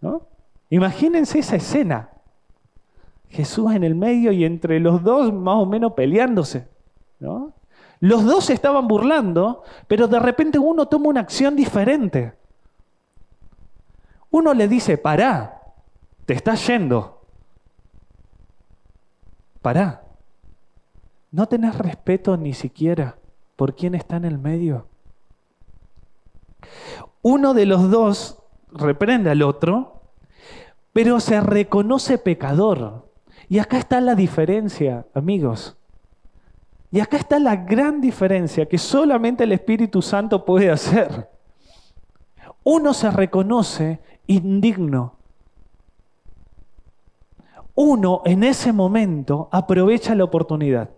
¿No? 0.00 0.28
Imagínense 0.70 1.40
esa 1.40 1.56
escena. 1.56 2.10
Jesús 3.28 3.72
en 3.72 3.84
el 3.84 3.94
medio 3.94 4.32
y 4.32 4.44
entre 4.44 4.80
los 4.80 5.02
dos 5.02 5.32
más 5.32 5.56
o 5.56 5.66
menos 5.66 5.92
peleándose. 5.94 6.68
¿no? 7.18 7.52
Los 8.00 8.24
dos 8.24 8.46
se 8.46 8.54
estaban 8.54 8.86
burlando, 8.86 9.62
pero 9.86 10.06
de 10.06 10.18
repente 10.18 10.58
uno 10.58 10.86
toma 10.86 11.08
una 11.08 11.20
acción 11.20 11.56
diferente. 11.56 12.34
Uno 14.30 14.54
le 14.54 14.68
dice, 14.68 14.98
pará, 14.98 15.62
te 16.24 16.34
estás 16.34 16.66
yendo. 16.66 17.22
Pará. 19.60 20.04
No 21.30 21.46
tenés 21.46 21.76
respeto 21.76 22.36
ni 22.36 22.54
siquiera 22.54 23.16
por 23.58 23.74
quién 23.74 23.96
está 23.96 24.14
en 24.14 24.24
el 24.24 24.38
medio. 24.38 24.86
Uno 27.22 27.54
de 27.54 27.66
los 27.66 27.90
dos 27.90 28.38
reprende 28.70 29.30
al 29.30 29.42
otro, 29.42 30.00
pero 30.92 31.18
se 31.18 31.40
reconoce 31.40 32.18
pecador. 32.18 33.10
Y 33.48 33.58
acá 33.58 33.78
está 33.78 34.00
la 34.00 34.14
diferencia, 34.14 35.06
amigos. 35.12 35.76
Y 36.92 37.00
acá 37.00 37.16
está 37.16 37.40
la 37.40 37.56
gran 37.56 38.00
diferencia 38.00 38.66
que 38.66 38.78
solamente 38.78 39.42
el 39.42 39.50
Espíritu 39.50 40.02
Santo 40.02 40.44
puede 40.44 40.70
hacer. 40.70 41.28
Uno 42.62 42.94
se 42.94 43.10
reconoce 43.10 43.98
indigno. 44.28 45.16
Uno 47.74 48.22
en 48.24 48.44
ese 48.44 48.72
momento 48.72 49.48
aprovecha 49.50 50.14
la 50.14 50.22
oportunidad 50.22 50.90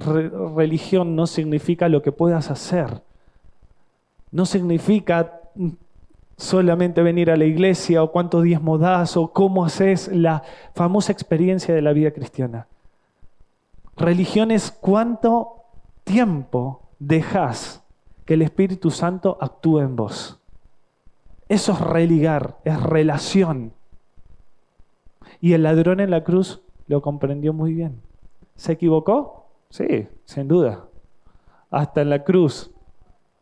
religión 0.00 1.16
no 1.16 1.26
significa 1.26 1.88
lo 1.88 2.02
que 2.02 2.12
puedas 2.12 2.50
hacer. 2.50 3.02
No 4.30 4.46
significa 4.46 5.40
solamente 6.36 7.02
venir 7.02 7.30
a 7.30 7.36
la 7.36 7.44
iglesia 7.44 8.02
o 8.02 8.12
cuántos 8.12 8.42
diezmos 8.42 8.80
das 8.80 9.16
o 9.16 9.32
cómo 9.32 9.64
haces 9.64 10.08
la 10.08 10.42
famosa 10.74 11.12
experiencia 11.12 11.74
de 11.74 11.82
la 11.82 11.92
vida 11.92 12.10
cristiana. 12.10 12.66
Religión 13.96 14.50
es 14.50 14.70
cuánto 14.70 15.64
tiempo 16.04 16.82
dejas 16.98 17.82
que 18.26 18.34
el 18.34 18.42
Espíritu 18.42 18.90
Santo 18.90 19.38
actúe 19.40 19.80
en 19.80 19.96
vos. 19.96 20.38
Eso 21.48 21.72
es 21.72 21.80
religar, 21.80 22.58
es 22.64 22.80
relación. 22.82 23.72
Y 25.40 25.54
el 25.54 25.62
ladrón 25.62 26.00
en 26.00 26.10
la 26.10 26.24
cruz 26.24 26.60
lo 26.88 27.00
comprendió 27.00 27.52
muy 27.52 27.72
bien. 27.72 28.00
¿Se 28.56 28.72
equivocó? 28.72 29.45
Sí, 29.70 30.08
sin 30.24 30.48
duda. 30.48 30.88
Hasta 31.70 32.02
en 32.02 32.10
la 32.10 32.24
cruz 32.24 32.70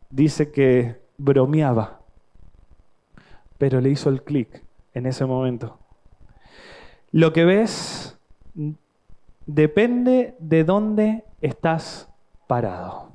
dice 0.09 0.51
que 0.51 1.01
bromeaba, 1.17 2.01
pero 3.57 3.81
le 3.81 3.89
hizo 3.89 4.09
el 4.09 4.23
clic 4.23 4.63
en 4.93 5.05
ese 5.05 5.25
momento. 5.25 5.79
Lo 7.11 7.31
que 7.31 7.45
ves 7.45 8.19
depende 9.45 10.35
de 10.39 10.63
dónde 10.63 11.23
estás 11.41 12.09
parado. 12.47 13.11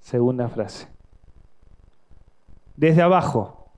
Segunda 0.00 0.48
frase. 0.48 0.88
Desde 2.76 3.02
abajo 3.02 3.70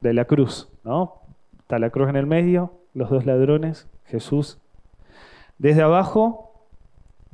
de 0.00 0.12
la 0.12 0.24
cruz, 0.24 0.68
¿no? 0.82 1.20
Está 1.60 1.78
la 1.78 1.90
cruz 1.90 2.08
en 2.08 2.16
el 2.16 2.26
medio, 2.26 2.72
los 2.92 3.10
dos 3.10 3.26
ladrones, 3.26 3.88
Jesús. 4.04 4.58
Desde 5.58 5.82
abajo 5.82 6.53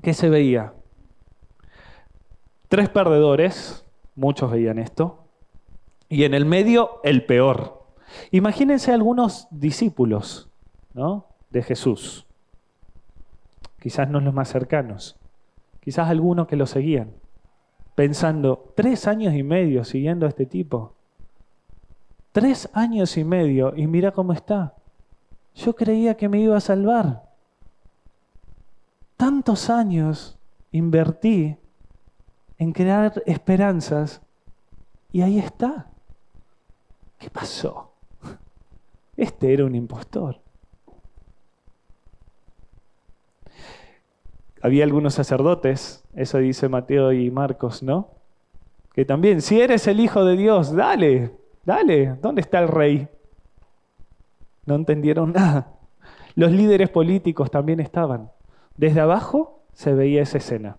¿qué 0.02 0.14
se 0.14 0.28
veía? 0.28 0.74
Tres 2.68 2.88
perdedores, 2.88 3.84
muchos 4.14 4.50
veían 4.50 4.78
esto, 4.78 5.24
y 6.08 6.24
en 6.24 6.34
el 6.34 6.44
medio 6.44 7.00
el 7.04 7.24
peor. 7.24 7.84
Imagínense 8.30 8.92
algunos 8.92 9.48
discípulos 9.50 10.50
¿no? 10.94 11.26
de 11.50 11.62
Jesús, 11.62 12.26
quizás 13.80 14.08
no 14.08 14.20
los 14.20 14.34
más 14.34 14.48
cercanos, 14.48 15.18
quizás 15.80 16.08
algunos 16.08 16.46
que 16.46 16.56
lo 16.56 16.66
seguían, 16.66 17.12
pensando, 17.94 18.72
tres 18.76 19.06
años 19.06 19.34
y 19.34 19.42
medio 19.42 19.84
siguiendo 19.84 20.26
a 20.26 20.28
este 20.28 20.46
tipo, 20.46 20.94
tres 22.32 22.68
años 22.72 23.16
y 23.16 23.24
medio 23.24 23.74
y 23.76 23.86
mira 23.86 24.12
cómo 24.12 24.32
está. 24.32 24.74
Yo 25.54 25.74
creía 25.74 26.16
que 26.16 26.28
me 26.28 26.40
iba 26.40 26.56
a 26.56 26.60
salvar 26.60 27.29
tantos 29.20 29.68
años 29.68 30.38
invertí 30.72 31.54
en 32.56 32.72
crear 32.72 33.22
esperanzas 33.26 34.22
y 35.12 35.20
ahí 35.20 35.38
está. 35.38 35.90
¿Qué 37.18 37.28
pasó? 37.28 37.92
Este 39.18 39.52
era 39.52 39.66
un 39.66 39.74
impostor. 39.74 40.40
Había 44.62 44.84
algunos 44.84 45.12
sacerdotes, 45.12 46.02
eso 46.14 46.38
dice 46.38 46.70
Mateo 46.70 47.12
y 47.12 47.30
Marcos, 47.30 47.82
¿no? 47.82 48.08
Que 48.94 49.04
también, 49.04 49.42
si 49.42 49.60
eres 49.60 49.86
el 49.86 50.00
Hijo 50.00 50.24
de 50.24 50.38
Dios, 50.38 50.74
dale, 50.74 51.36
dale, 51.66 52.16
¿dónde 52.22 52.40
está 52.40 52.60
el 52.60 52.68
rey? 52.68 53.06
No 54.64 54.76
entendieron 54.76 55.32
nada. 55.34 55.74
Los 56.36 56.52
líderes 56.52 56.88
políticos 56.88 57.50
también 57.50 57.80
estaban. 57.80 58.30
Desde 58.80 59.00
abajo 59.00 59.60
se 59.74 59.92
veía 59.92 60.22
esa 60.22 60.38
escena. 60.38 60.78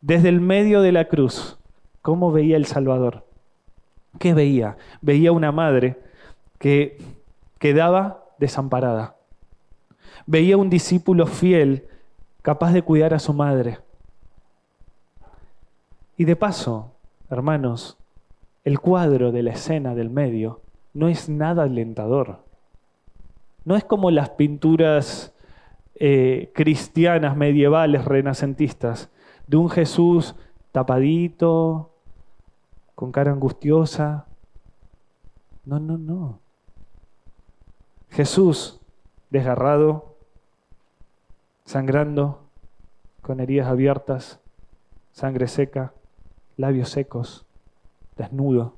Desde 0.00 0.30
el 0.30 0.40
medio 0.40 0.80
de 0.80 0.90
la 0.90 1.04
cruz, 1.04 1.58
¿cómo 2.00 2.32
veía 2.32 2.56
el 2.56 2.64
Salvador? 2.64 3.26
¿Qué 4.18 4.32
veía? 4.32 4.78
Veía 5.02 5.30
una 5.30 5.52
madre 5.52 5.98
que 6.58 6.96
quedaba 7.58 8.24
desamparada. 8.38 9.16
Veía 10.24 10.56
un 10.56 10.70
discípulo 10.70 11.26
fiel, 11.26 11.88
capaz 12.40 12.72
de 12.72 12.80
cuidar 12.80 13.12
a 13.12 13.18
su 13.18 13.34
madre. 13.34 13.80
Y 16.16 16.24
de 16.24 16.36
paso, 16.36 16.92
hermanos, 17.28 17.98
el 18.64 18.80
cuadro 18.80 19.30
de 19.30 19.42
la 19.42 19.50
escena 19.50 19.94
del 19.94 20.08
medio 20.08 20.62
no 20.94 21.08
es 21.08 21.28
nada 21.28 21.64
alentador. 21.64 22.38
No 23.66 23.76
es 23.76 23.84
como 23.84 24.10
las 24.10 24.30
pinturas 24.30 25.33
eh, 25.96 26.50
cristianas, 26.54 27.36
medievales, 27.36 28.04
renacentistas, 28.04 29.10
de 29.46 29.56
un 29.56 29.70
Jesús 29.70 30.34
tapadito, 30.72 31.90
con 32.94 33.12
cara 33.12 33.32
angustiosa. 33.32 34.26
No, 35.64 35.78
no, 35.78 35.98
no. 35.98 36.40
Jesús 38.10 38.80
desgarrado, 39.30 40.16
sangrando, 41.64 42.40
con 43.22 43.40
heridas 43.40 43.68
abiertas, 43.68 44.40
sangre 45.12 45.48
seca, 45.48 45.94
labios 46.56 46.90
secos, 46.90 47.46
desnudo, 48.16 48.74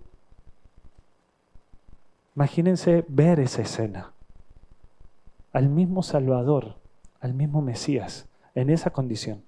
Imagínense 2.36 3.02
ver 3.08 3.40
esa 3.40 3.62
escena. 3.62 4.12
Al 5.54 5.70
mismo 5.70 6.02
Salvador, 6.02 6.76
al 7.20 7.34
mismo 7.34 7.62
Mesías, 7.62 8.28
en 8.54 8.70
esa 8.70 8.90
condición. 8.90 9.42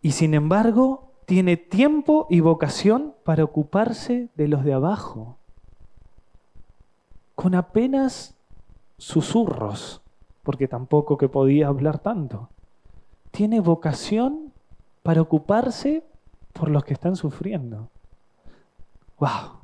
Y 0.00 0.12
sin 0.12 0.34
embargo, 0.34 1.12
tiene 1.26 1.56
tiempo 1.56 2.26
y 2.28 2.40
vocación 2.40 3.14
para 3.24 3.44
ocuparse 3.44 4.28
de 4.34 4.48
los 4.48 4.64
de 4.64 4.72
abajo, 4.72 5.38
con 7.34 7.54
apenas 7.54 8.36
susurros, 8.98 10.02
porque 10.42 10.68
tampoco 10.68 11.16
que 11.18 11.28
podía 11.28 11.68
hablar 11.68 11.98
tanto. 12.00 12.50
Tiene 13.30 13.60
vocación 13.60 14.52
para 15.02 15.22
ocuparse 15.22 16.04
por 16.52 16.68
los 16.68 16.84
que 16.84 16.92
están 16.92 17.16
sufriendo. 17.16 17.90
¡Wow! 19.18 19.60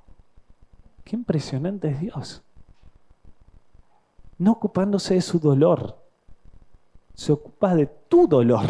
¡Qué 1.05 1.16
impresionante 1.16 1.88
es 1.88 2.01
Dios! 2.01 2.44
No 4.38 4.53
ocupándose 4.53 5.14
de 5.14 5.20
su 5.20 5.38
dolor, 5.38 5.96
se 7.14 7.33
ocupa 7.33 7.74
de 7.74 7.87
tu 7.87 8.29
dolor. 8.29 8.66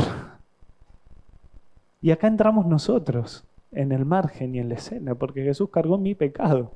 Y 2.00 2.10
acá 2.10 2.26
entramos 2.26 2.66
nosotros, 2.66 3.44
en 3.72 3.92
el 3.92 4.04
margen 4.04 4.54
y 4.54 4.58
en 4.58 4.70
la 4.70 4.76
escena, 4.76 5.14
porque 5.14 5.42
Jesús 5.42 5.68
cargó 5.70 5.98
mi 5.98 6.14
pecado. 6.14 6.72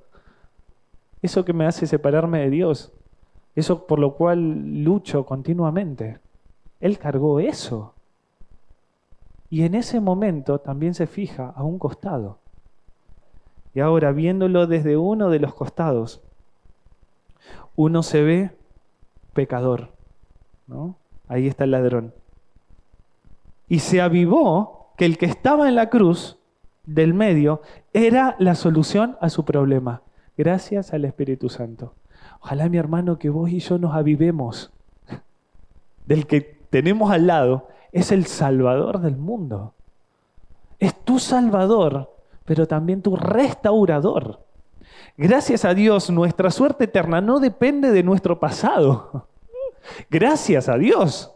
Eso 1.22 1.44
que 1.44 1.52
me 1.52 1.66
hace 1.66 1.87
separarme 1.87 2.40
de 2.40 2.50
Dios, 2.50 2.92
eso 3.55 3.87
por 3.87 3.98
lo 3.98 4.14
cual 4.14 4.83
lucho 4.85 5.24
continuamente. 5.24 6.18
Él 6.81 6.98
cargó 6.98 7.40
eso. 7.40 7.94
Y 9.48 9.62
en 9.62 9.74
ese 9.74 10.00
momento 10.00 10.59
también 10.59 10.94
se 10.94 11.07
fija 11.07 11.52
a 11.55 11.62
un 11.62 11.78
costado. 11.78 12.38
Y 13.74 13.81
ahora, 13.81 14.12
viéndolo 14.12 14.66
desde 14.66 14.96
uno 14.96 15.31
de 15.31 15.38
los 15.38 15.55
costados, 15.55 16.22
uno 17.76 18.02
se 18.02 18.22
ve 18.22 18.50
pecador. 19.33 19.90
¿no? 20.66 20.97
Ahí 21.29 21.49
está 21.49 21.64
el 21.64 21.73
ladrón. 21.73 22.14
Y 23.68 23.81
se 23.81 24.01
avivó 24.01 24.92
que 24.97 25.07
el 25.07 25.18
que 25.18 25.27
estaba 25.27 25.68
en 25.68 25.77
la 25.77 25.88
cruz 25.88 26.38
del 26.85 27.14
medio 27.14 27.62
era 27.92 28.37
la 28.38 28.55
solución 28.55 29.16
a 29.21 29.31
su 29.31 29.45
problema, 29.45 30.03
gracias 30.37 30.92
al 30.92 31.05
Espíritu 31.05 31.49
Santo. 31.49 31.95
Ojalá 32.40 32.68
mi 32.68 32.77
hermano 32.77 33.18
que 33.18 33.31
vos 33.31 33.51
y 33.51 33.61
yo 33.61 33.79
nos 33.79 33.95
avivemos 33.95 34.73
del 36.07 36.27
que 36.27 36.40
tenemos 36.71 37.11
al 37.11 37.27
lado, 37.27 37.68
es 37.92 38.12
el 38.12 38.27
Salvador 38.27 39.01
del 39.01 39.16
mundo. 39.16 39.75
Es 40.79 40.99
tu 41.05 41.18
Salvador, 41.18 42.16
pero 42.45 42.66
también 42.66 43.03
tu 43.03 43.16
restaurador. 43.16 44.40
Gracias 45.17 45.65
a 45.65 45.75
Dios, 45.75 46.11
nuestra 46.11 46.51
suerte 46.51 46.85
eterna 46.85 47.21
no 47.21 47.41
depende 47.41 47.91
de 47.91 48.03
nuestro 48.03 48.41
pasado. 48.41 49.29
Gracias 50.11 50.69
a 50.69 50.77
Dios. 50.77 51.33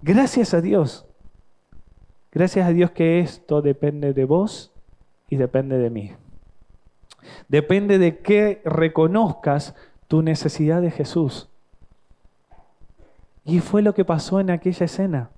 Gracias 0.00 0.54
a 0.54 0.60
Dios. 0.60 1.06
Gracias 2.32 2.66
a 2.66 2.70
Dios 2.70 2.90
que 2.90 3.20
esto 3.20 3.62
depende 3.62 4.12
de 4.12 4.24
vos 4.24 4.72
y 5.28 5.36
depende 5.36 5.78
de 5.78 5.90
mí. 5.90 6.12
Depende 7.48 7.98
de 7.98 8.18
que 8.18 8.60
reconozcas 8.64 9.74
tu 10.06 10.22
necesidad 10.22 10.82
de 10.82 10.90
Jesús. 10.90 11.48
Y 13.44 13.60
fue 13.60 13.82
lo 13.82 13.94
que 13.94 14.04
pasó 14.04 14.40
en 14.40 14.50
aquella 14.50 14.84
escena. 14.84 15.30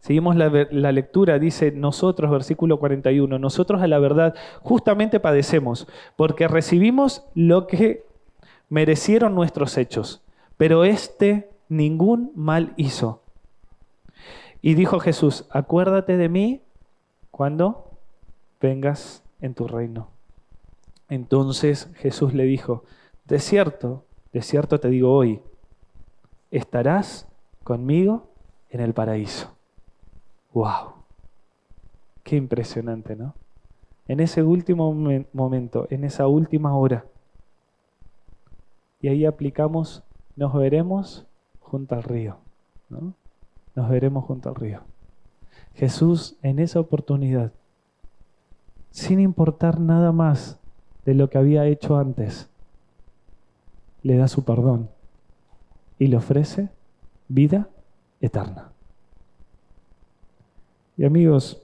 Seguimos 0.00 0.36
la, 0.36 0.92
lectura, 0.92 1.38
dice 1.38 1.72
nosotros, 1.72 2.30
versículo 2.30 2.78
41, 2.78 3.38
nosotros 3.38 3.82
a 3.82 3.88
la 3.88 3.98
verdad 3.98 4.34
justamente 4.62 5.20
padecemos, 5.20 5.88
porque 6.16 6.46
recibimos 6.46 7.24
lo 7.34 7.66
que 7.66 8.04
merecieron 8.68 9.34
nuestros 9.34 9.76
hechos, 9.76 10.22
pero 10.56 10.84
este 10.84 11.50
ningún 11.68 12.32
mal 12.34 12.72
hizo. 12.76 13.22
Y 14.62 14.74
dijo 14.74 15.00
Jesús, 15.00 15.46
acuérdate 15.50 16.16
de 16.16 16.28
mí 16.28 16.62
cuando 17.30 17.90
vengas 18.60 19.22
en 19.40 19.54
tu 19.54 19.66
reino. 19.66 20.08
Entonces 21.08 21.90
Jesús 21.96 22.34
le 22.34 22.44
dijo, 22.44 22.84
de 23.24 23.40
cierto, 23.40 24.04
de 24.32 24.42
cierto 24.42 24.78
te 24.80 24.88
digo 24.88 25.12
hoy, 25.12 25.40
estarás 26.50 27.28
conmigo 27.64 28.28
en 28.70 28.80
el 28.80 28.94
paraíso. 28.94 29.57
¡Wow! 30.58 30.94
Qué 32.24 32.34
impresionante, 32.34 33.14
¿no? 33.14 33.36
En 34.08 34.18
ese 34.18 34.42
último 34.42 34.92
momento, 35.32 35.86
en 35.88 36.02
esa 36.02 36.26
última 36.26 36.76
hora. 36.76 37.04
Y 39.00 39.06
ahí 39.06 39.24
aplicamos, 39.24 40.02
nos 40.34 40.52
veremos 40.52 41.28
junto 41.60 41.94
al 41.94 42.02
río. 42.02 42.38
¿no? 42.88 43.14
Nos 43.76 43.88
veremos 43.88 44.24
junto 44.24 44.48
al 44.48 44.56
río. 44.56 44.80
Jesús 45.74 46.36
en 46.42 46.58
esa 46.58 46.80
oportunidad, 46.80 47.52
sin 48.90 49.20
importar 49.20 49.78
nada 49.78 50.10
más 50.10 50.58
de 51.04 51.14
lo 51.14 51.30
que 51.30 51.38
había 51.38 51.66
hecho 51.66 51.98
antes, 51.98 52.50
le 54.02 54.16
da 54.16 54.26
su 54.26 54.42
perdón 54.42 54.90
y 56.00 56.08
le 56.08 56.16
ofrece 56.16 56.68
vida 57.28 57.68
eterna. 58.20 58.67
Y 60.98 61.04
amigos, 61.04 61.62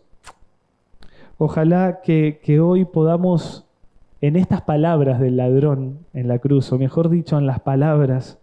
ojalá 1.38 2.02
que, 2.02 2.60
hoy 2.60 2.84
podamos, 2.84 3.66
en 4.20 4.36
estas 4.36 4.62
palabras 4.62 5.18
del 5.18 5.36
ladrón 5.36 5.98
en 6.14 6.28
la 6.28 6.38
cruz, 6.38 6.72
o 6.72 6.78
mejor 6.78 7.10
dicho, 7.10 7.36
en 7.36 7.46
las 7.48 7.58
palabras 7.58 8.38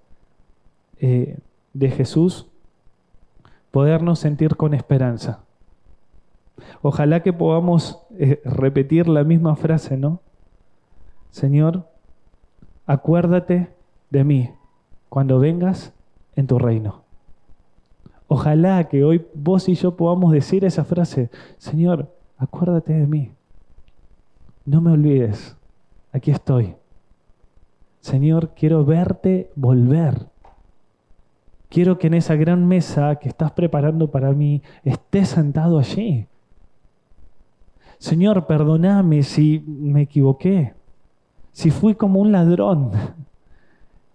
eh, 1.00 1.38
de 1.74 1.92
Jesús, 1.92 2.48
podernos 3.72 4.20
sentir 4.20 4.58
con 4.58 4.74
esperanza. 4.74 5.46
Ojalá 6.82 7.24
que 7.24 7.32
podamos 7.32 8.04
eh, 8.20 8.42
repetir 8.44 9.08
la 9.08 9.24
misma 9.24 9.56
frase, 9.56 9.96
¿no? 9.96 10.20
Señor, 11.30 11.88
acuérdate 12.86 13.70
de 14.10 14.26
mí 14.26 14.52
cuando 15.08 15.40
vengas 15.40 15.94
en 16.36 16.48
tu 16.48 16.60
reino. 16.60 17.11
Ojalá 18.34 18.86
que 18.86 19.04
hoy 19.04 19.26
vos 19.34 19.68
y 19.68 19.76
yo 19.76 19.98
podamos 19.98 20.32
decir 20.32 20.64
esa 20.64 20.86
frase, 20.86 21.30
Señor, 21.58 22.16
acuérdate 22.38 22.94
de 22.94 23.06
mí. 23.06 23.34
No 24.64 24.80
me 24.80 24.92
olvides, 24.92 25.58
aquí 26.14 26.32
estoy. 26.32 26.76
Señor, 28.00 28.54
quiero 28.56 28.86
verte 28.86 29.52
volver. 29.58 30.30
Quiero 31.68 32.00
que 32.00 32.08
en 32.08 32.14
esa 32.14 32.38
gran 32.38 32.66
mesa 32.66 33.18
que 33.18 33.28
estás 33.28 33.52
preparando 33.52 34.12
para 34.12 34.32
mí 34.32 34.62
estés 34.86 35.28
sentado 35.28 35.78
allí. 35.78 36.26
Señor, 37.98 38.48
perdóname 38.48 39.24
si 39.24 39.62
me 39.68 40.04
equivoqué, 40.04 40.74
si 41.52 41.70
fui 41.70 41.96
como 41.96 42.22
un 42.22 42.32
ladrón, 42.32 42.92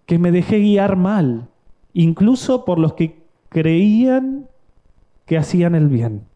que 0.07 0.17
me 0.17 0.31
dejé 0.31 0.57
guiar 0.57 0.95
mal, 0.95 1.49
incluso 1.93 2.65
por 2.65 2.79
los 2.79 2.93
que 2.93 3.26
creían 3.57 4.47
que 5.25 5.35
hacían 5.35 5.73
el 5.73 5.87
bien. 5.87 6.27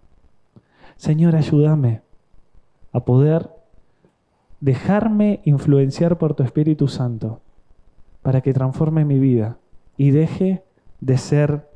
Señor, 0.95 1.35
ayúdame 1.35 2.01
a 2.91 3.01
poder 3.01 3.51
dejarme 4.59 5.39
influenciar 5.45 6.17
por 6.17 6.33
tu 6.33 6.41
Espíritu 6.41 6.87
Santo 6.87 7.39
para 8.23 8.41
que 8.41 8.53
transforme 8.53 9.05
mi 9.05 9.19
vida 9.19 9.59
y 9.97 10.09
deje 10.09 10.63
de 10.99 11.19
ser 11.19 11.69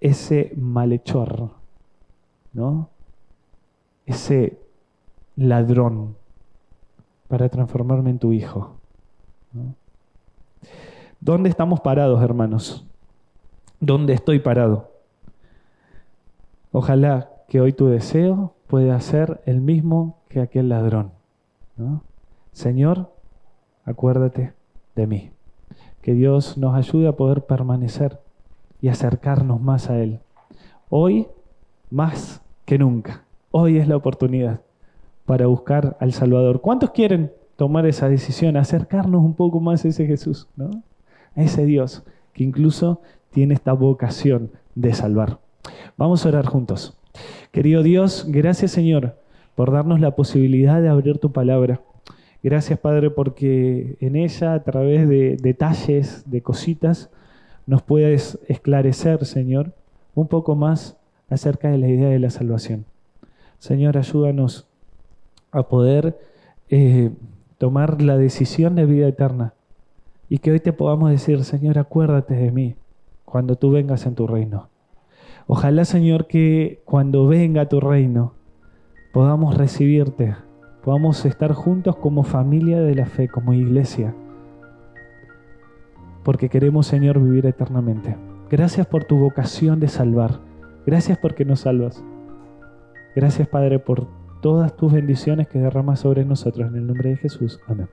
ese 0.00 0.52
malhechor, 0.56 1.50
¿no? 2.52 2.88
Ese 4.04 4.56
ladrón 5.34 6.14
para 7.26 7.48
transformarme 7.48 8.10
en 8.10 8.20
tu 8.20 8.32
hijo. 8.32 8.76
¿Dónde 11.18 11.48
estamos 11.48 11.80
parados, 11.80 12.22
hermanos? 12.22 12.85
¿Dónde 13.80 14.14
estoy 14.14 14.38
parado? 14.38 14.90
Ojalá 16.72 17.30
que 17.48 17.60
hoy 17.60 17.72
tu 17.72 17.86
deseo 17.86 18.54
pueda 18.66 18.98
ser 19.00 19.40
el 19.44 19.60
mismo 19.60 20.18
que 20.28 20.40
aquel 20.40 20.68
ladrón. 20.70 21.12
Señor, 22.52 23.12
acuérdate 23.84 24.54
de 24.94 25.06
mí. 25.06 25.30
Que 26.00 26.14
Dios 26.14 26.56
nos 26.56 26.74
ayude 26.74 27.08
a 27.08 27.16
poder 27.16 27.44
permanecer 27.44 28.20
y 28.80 28.88
acercarnos 28.88 29.60
más 29.60 29.90
a 29.90 29.98
Él. 29.98 30.20
Hoy, 30.88 31.26
más 31.90 32.42
que 32.64 32.78
nunca, 32.78 33.24
hoy 33.50 33.78
es 33.78 33.88
la 33.88 33.96
oportunidad 33.96 34.60
para 35.26 35.46
buscar 35.46 35.96
al 36.00 36.12
Salvador. 36.12 36.60
¿Cuántos 36.60 36.90
quieren 36.90 37.32
tomar 37.56 37.86
esa 37.86 38.08
decisión, 38.08 38.56
acercarnos 38.56 39.22
un 39.22 39.34
poco 39.34 39.60
más 39.60 39.84
a 39.84 39.88
ese 39.88 40.06
Jesús, 40.06 40.48
¿no? 40.56 40.82
a 41.34 41.42
ese 41.42 41.66
Dios 41.66 42.04
que 42.32 42.44
incluso 42.44 43.00
tiene 43.30 43.54
esta 43.54 43.72
vocación 43.72 44.50
de 44.74 44.94
salvar? 44.94 45.38
Vamos 45.96 46.24
a 46.24 46.28
orar 46.28 46.46
juntos. 46.46 46.96
Querido 47.50 47.82
Dios, 47.82 48.26
gracias 48.28 48.70
Señor 48.72 49.16
por 49.56 49.72
darnos 49.72 50.00
la 50.00 50.14
posibilidad 50.14 50.80
de 50.80 50.88
abrir 50.88 51.18
tu 51.18 51.32
palabra. 51.32 51.80
Gracias, 52.42 52.78
Padre, 52.78 53.10
porque 53.10 53.96
en 54.00 54.14
ella, 54.14 54.54
a 54.54 54.62
través 54.62 55.08
de 55.08 55.36
detalles, 55.40 56.22
de 56.30 56.42
cositas, 56.42 57.10
nos 57.66 57.82
puedes 57.82 58.38
esclarecer, 58.46 59.24
Señor, 59.24 59.72
un 60.14 60.28
poco 60.28 60.54
más 60.54 60.96
acerca 61.28 61.70
de 61.70 61.78
la 61.78 61.88
idea 61.88 62.08
de 62.08 62.20
la 62.20 62.30
salvación. 62.30 62.84
Señor, 63.58 63.96
ayúdanos 63.96 64.68
a 65.50 65.64
poder 65.64 66.18
eh, 66.68 67.10
tomar 67.58 68.02
la 68.02 68.18
decisión 68.18 68.74
de 68.76 68.84
vida 68.84 69.08
eterna 69.08 69.54
y 70.28 70.38
que 70.38 70.52
hoy 70.52 70.60
te 70.60 70.74
podamos 70.74 71.10
decir, 71.10 71.42
Señor, 71.44 71.78
acuérdate 71.78 72.34
de 72.34 72.52
mí 72.52 72.76
cuando 73.26 73.56
tú 73.56 73.70
vengas 73.70 74.06
en 74.06 74.14
tu 74.14 74.26
reino. 74.26 74.70
Ojalá, 75.46 75.84
Señor, 75.84 76.26
que 76.26 76.80
cuando 76.86 77.26
venga 77.26 77.68
tu 77.68 77.80
reino 77.80 78.32
podamos 79.12 79.58
recibirte, 79.58 80.34
podamos 80.82 81.24
estar 81.26 81.52
juntos 81.52 81.96
como 81.96 82.22
familia 82.22 82.80
de 82.80 82.94
la 82.94 83.06
fe, 83.06 83.28
como 83.28 83.52
iglesia, 83.52 84.14
porque 86.24 86.48
queremos, 86.48 86.86
Señor, 86.86 87.20
vivir 87.20 87.46
eternamente. 87.46 88.16
Gracias 88.50 88.86
por 88.86 89.04
tu 89.04 89.16
vocación 89.16 89.78
de 89.78 89.88
salvar. 89.88 90.40
Gracias 90.84 91.18
porque 91.18 91.44
nos 91.44 91.60
salvas. 91.60 92.02
Gracias, 93.14 93.46
Padre, 93.46 93.78
por 93.78 94.08
todas 94.40 94.76
tus 94.76 94.92
bendiciones 94.92 95.48
que 95.48 95.58
derramas 95.58 96.00
sobre 96.00 96.24
nosotros. 96.24 96.68
En 96.68 96.76
el 96.76 96.86
nombre 96.86 97.10
de 97.10 97.16
Jesús. 97.16 97.60
Amén. 97.68 97.88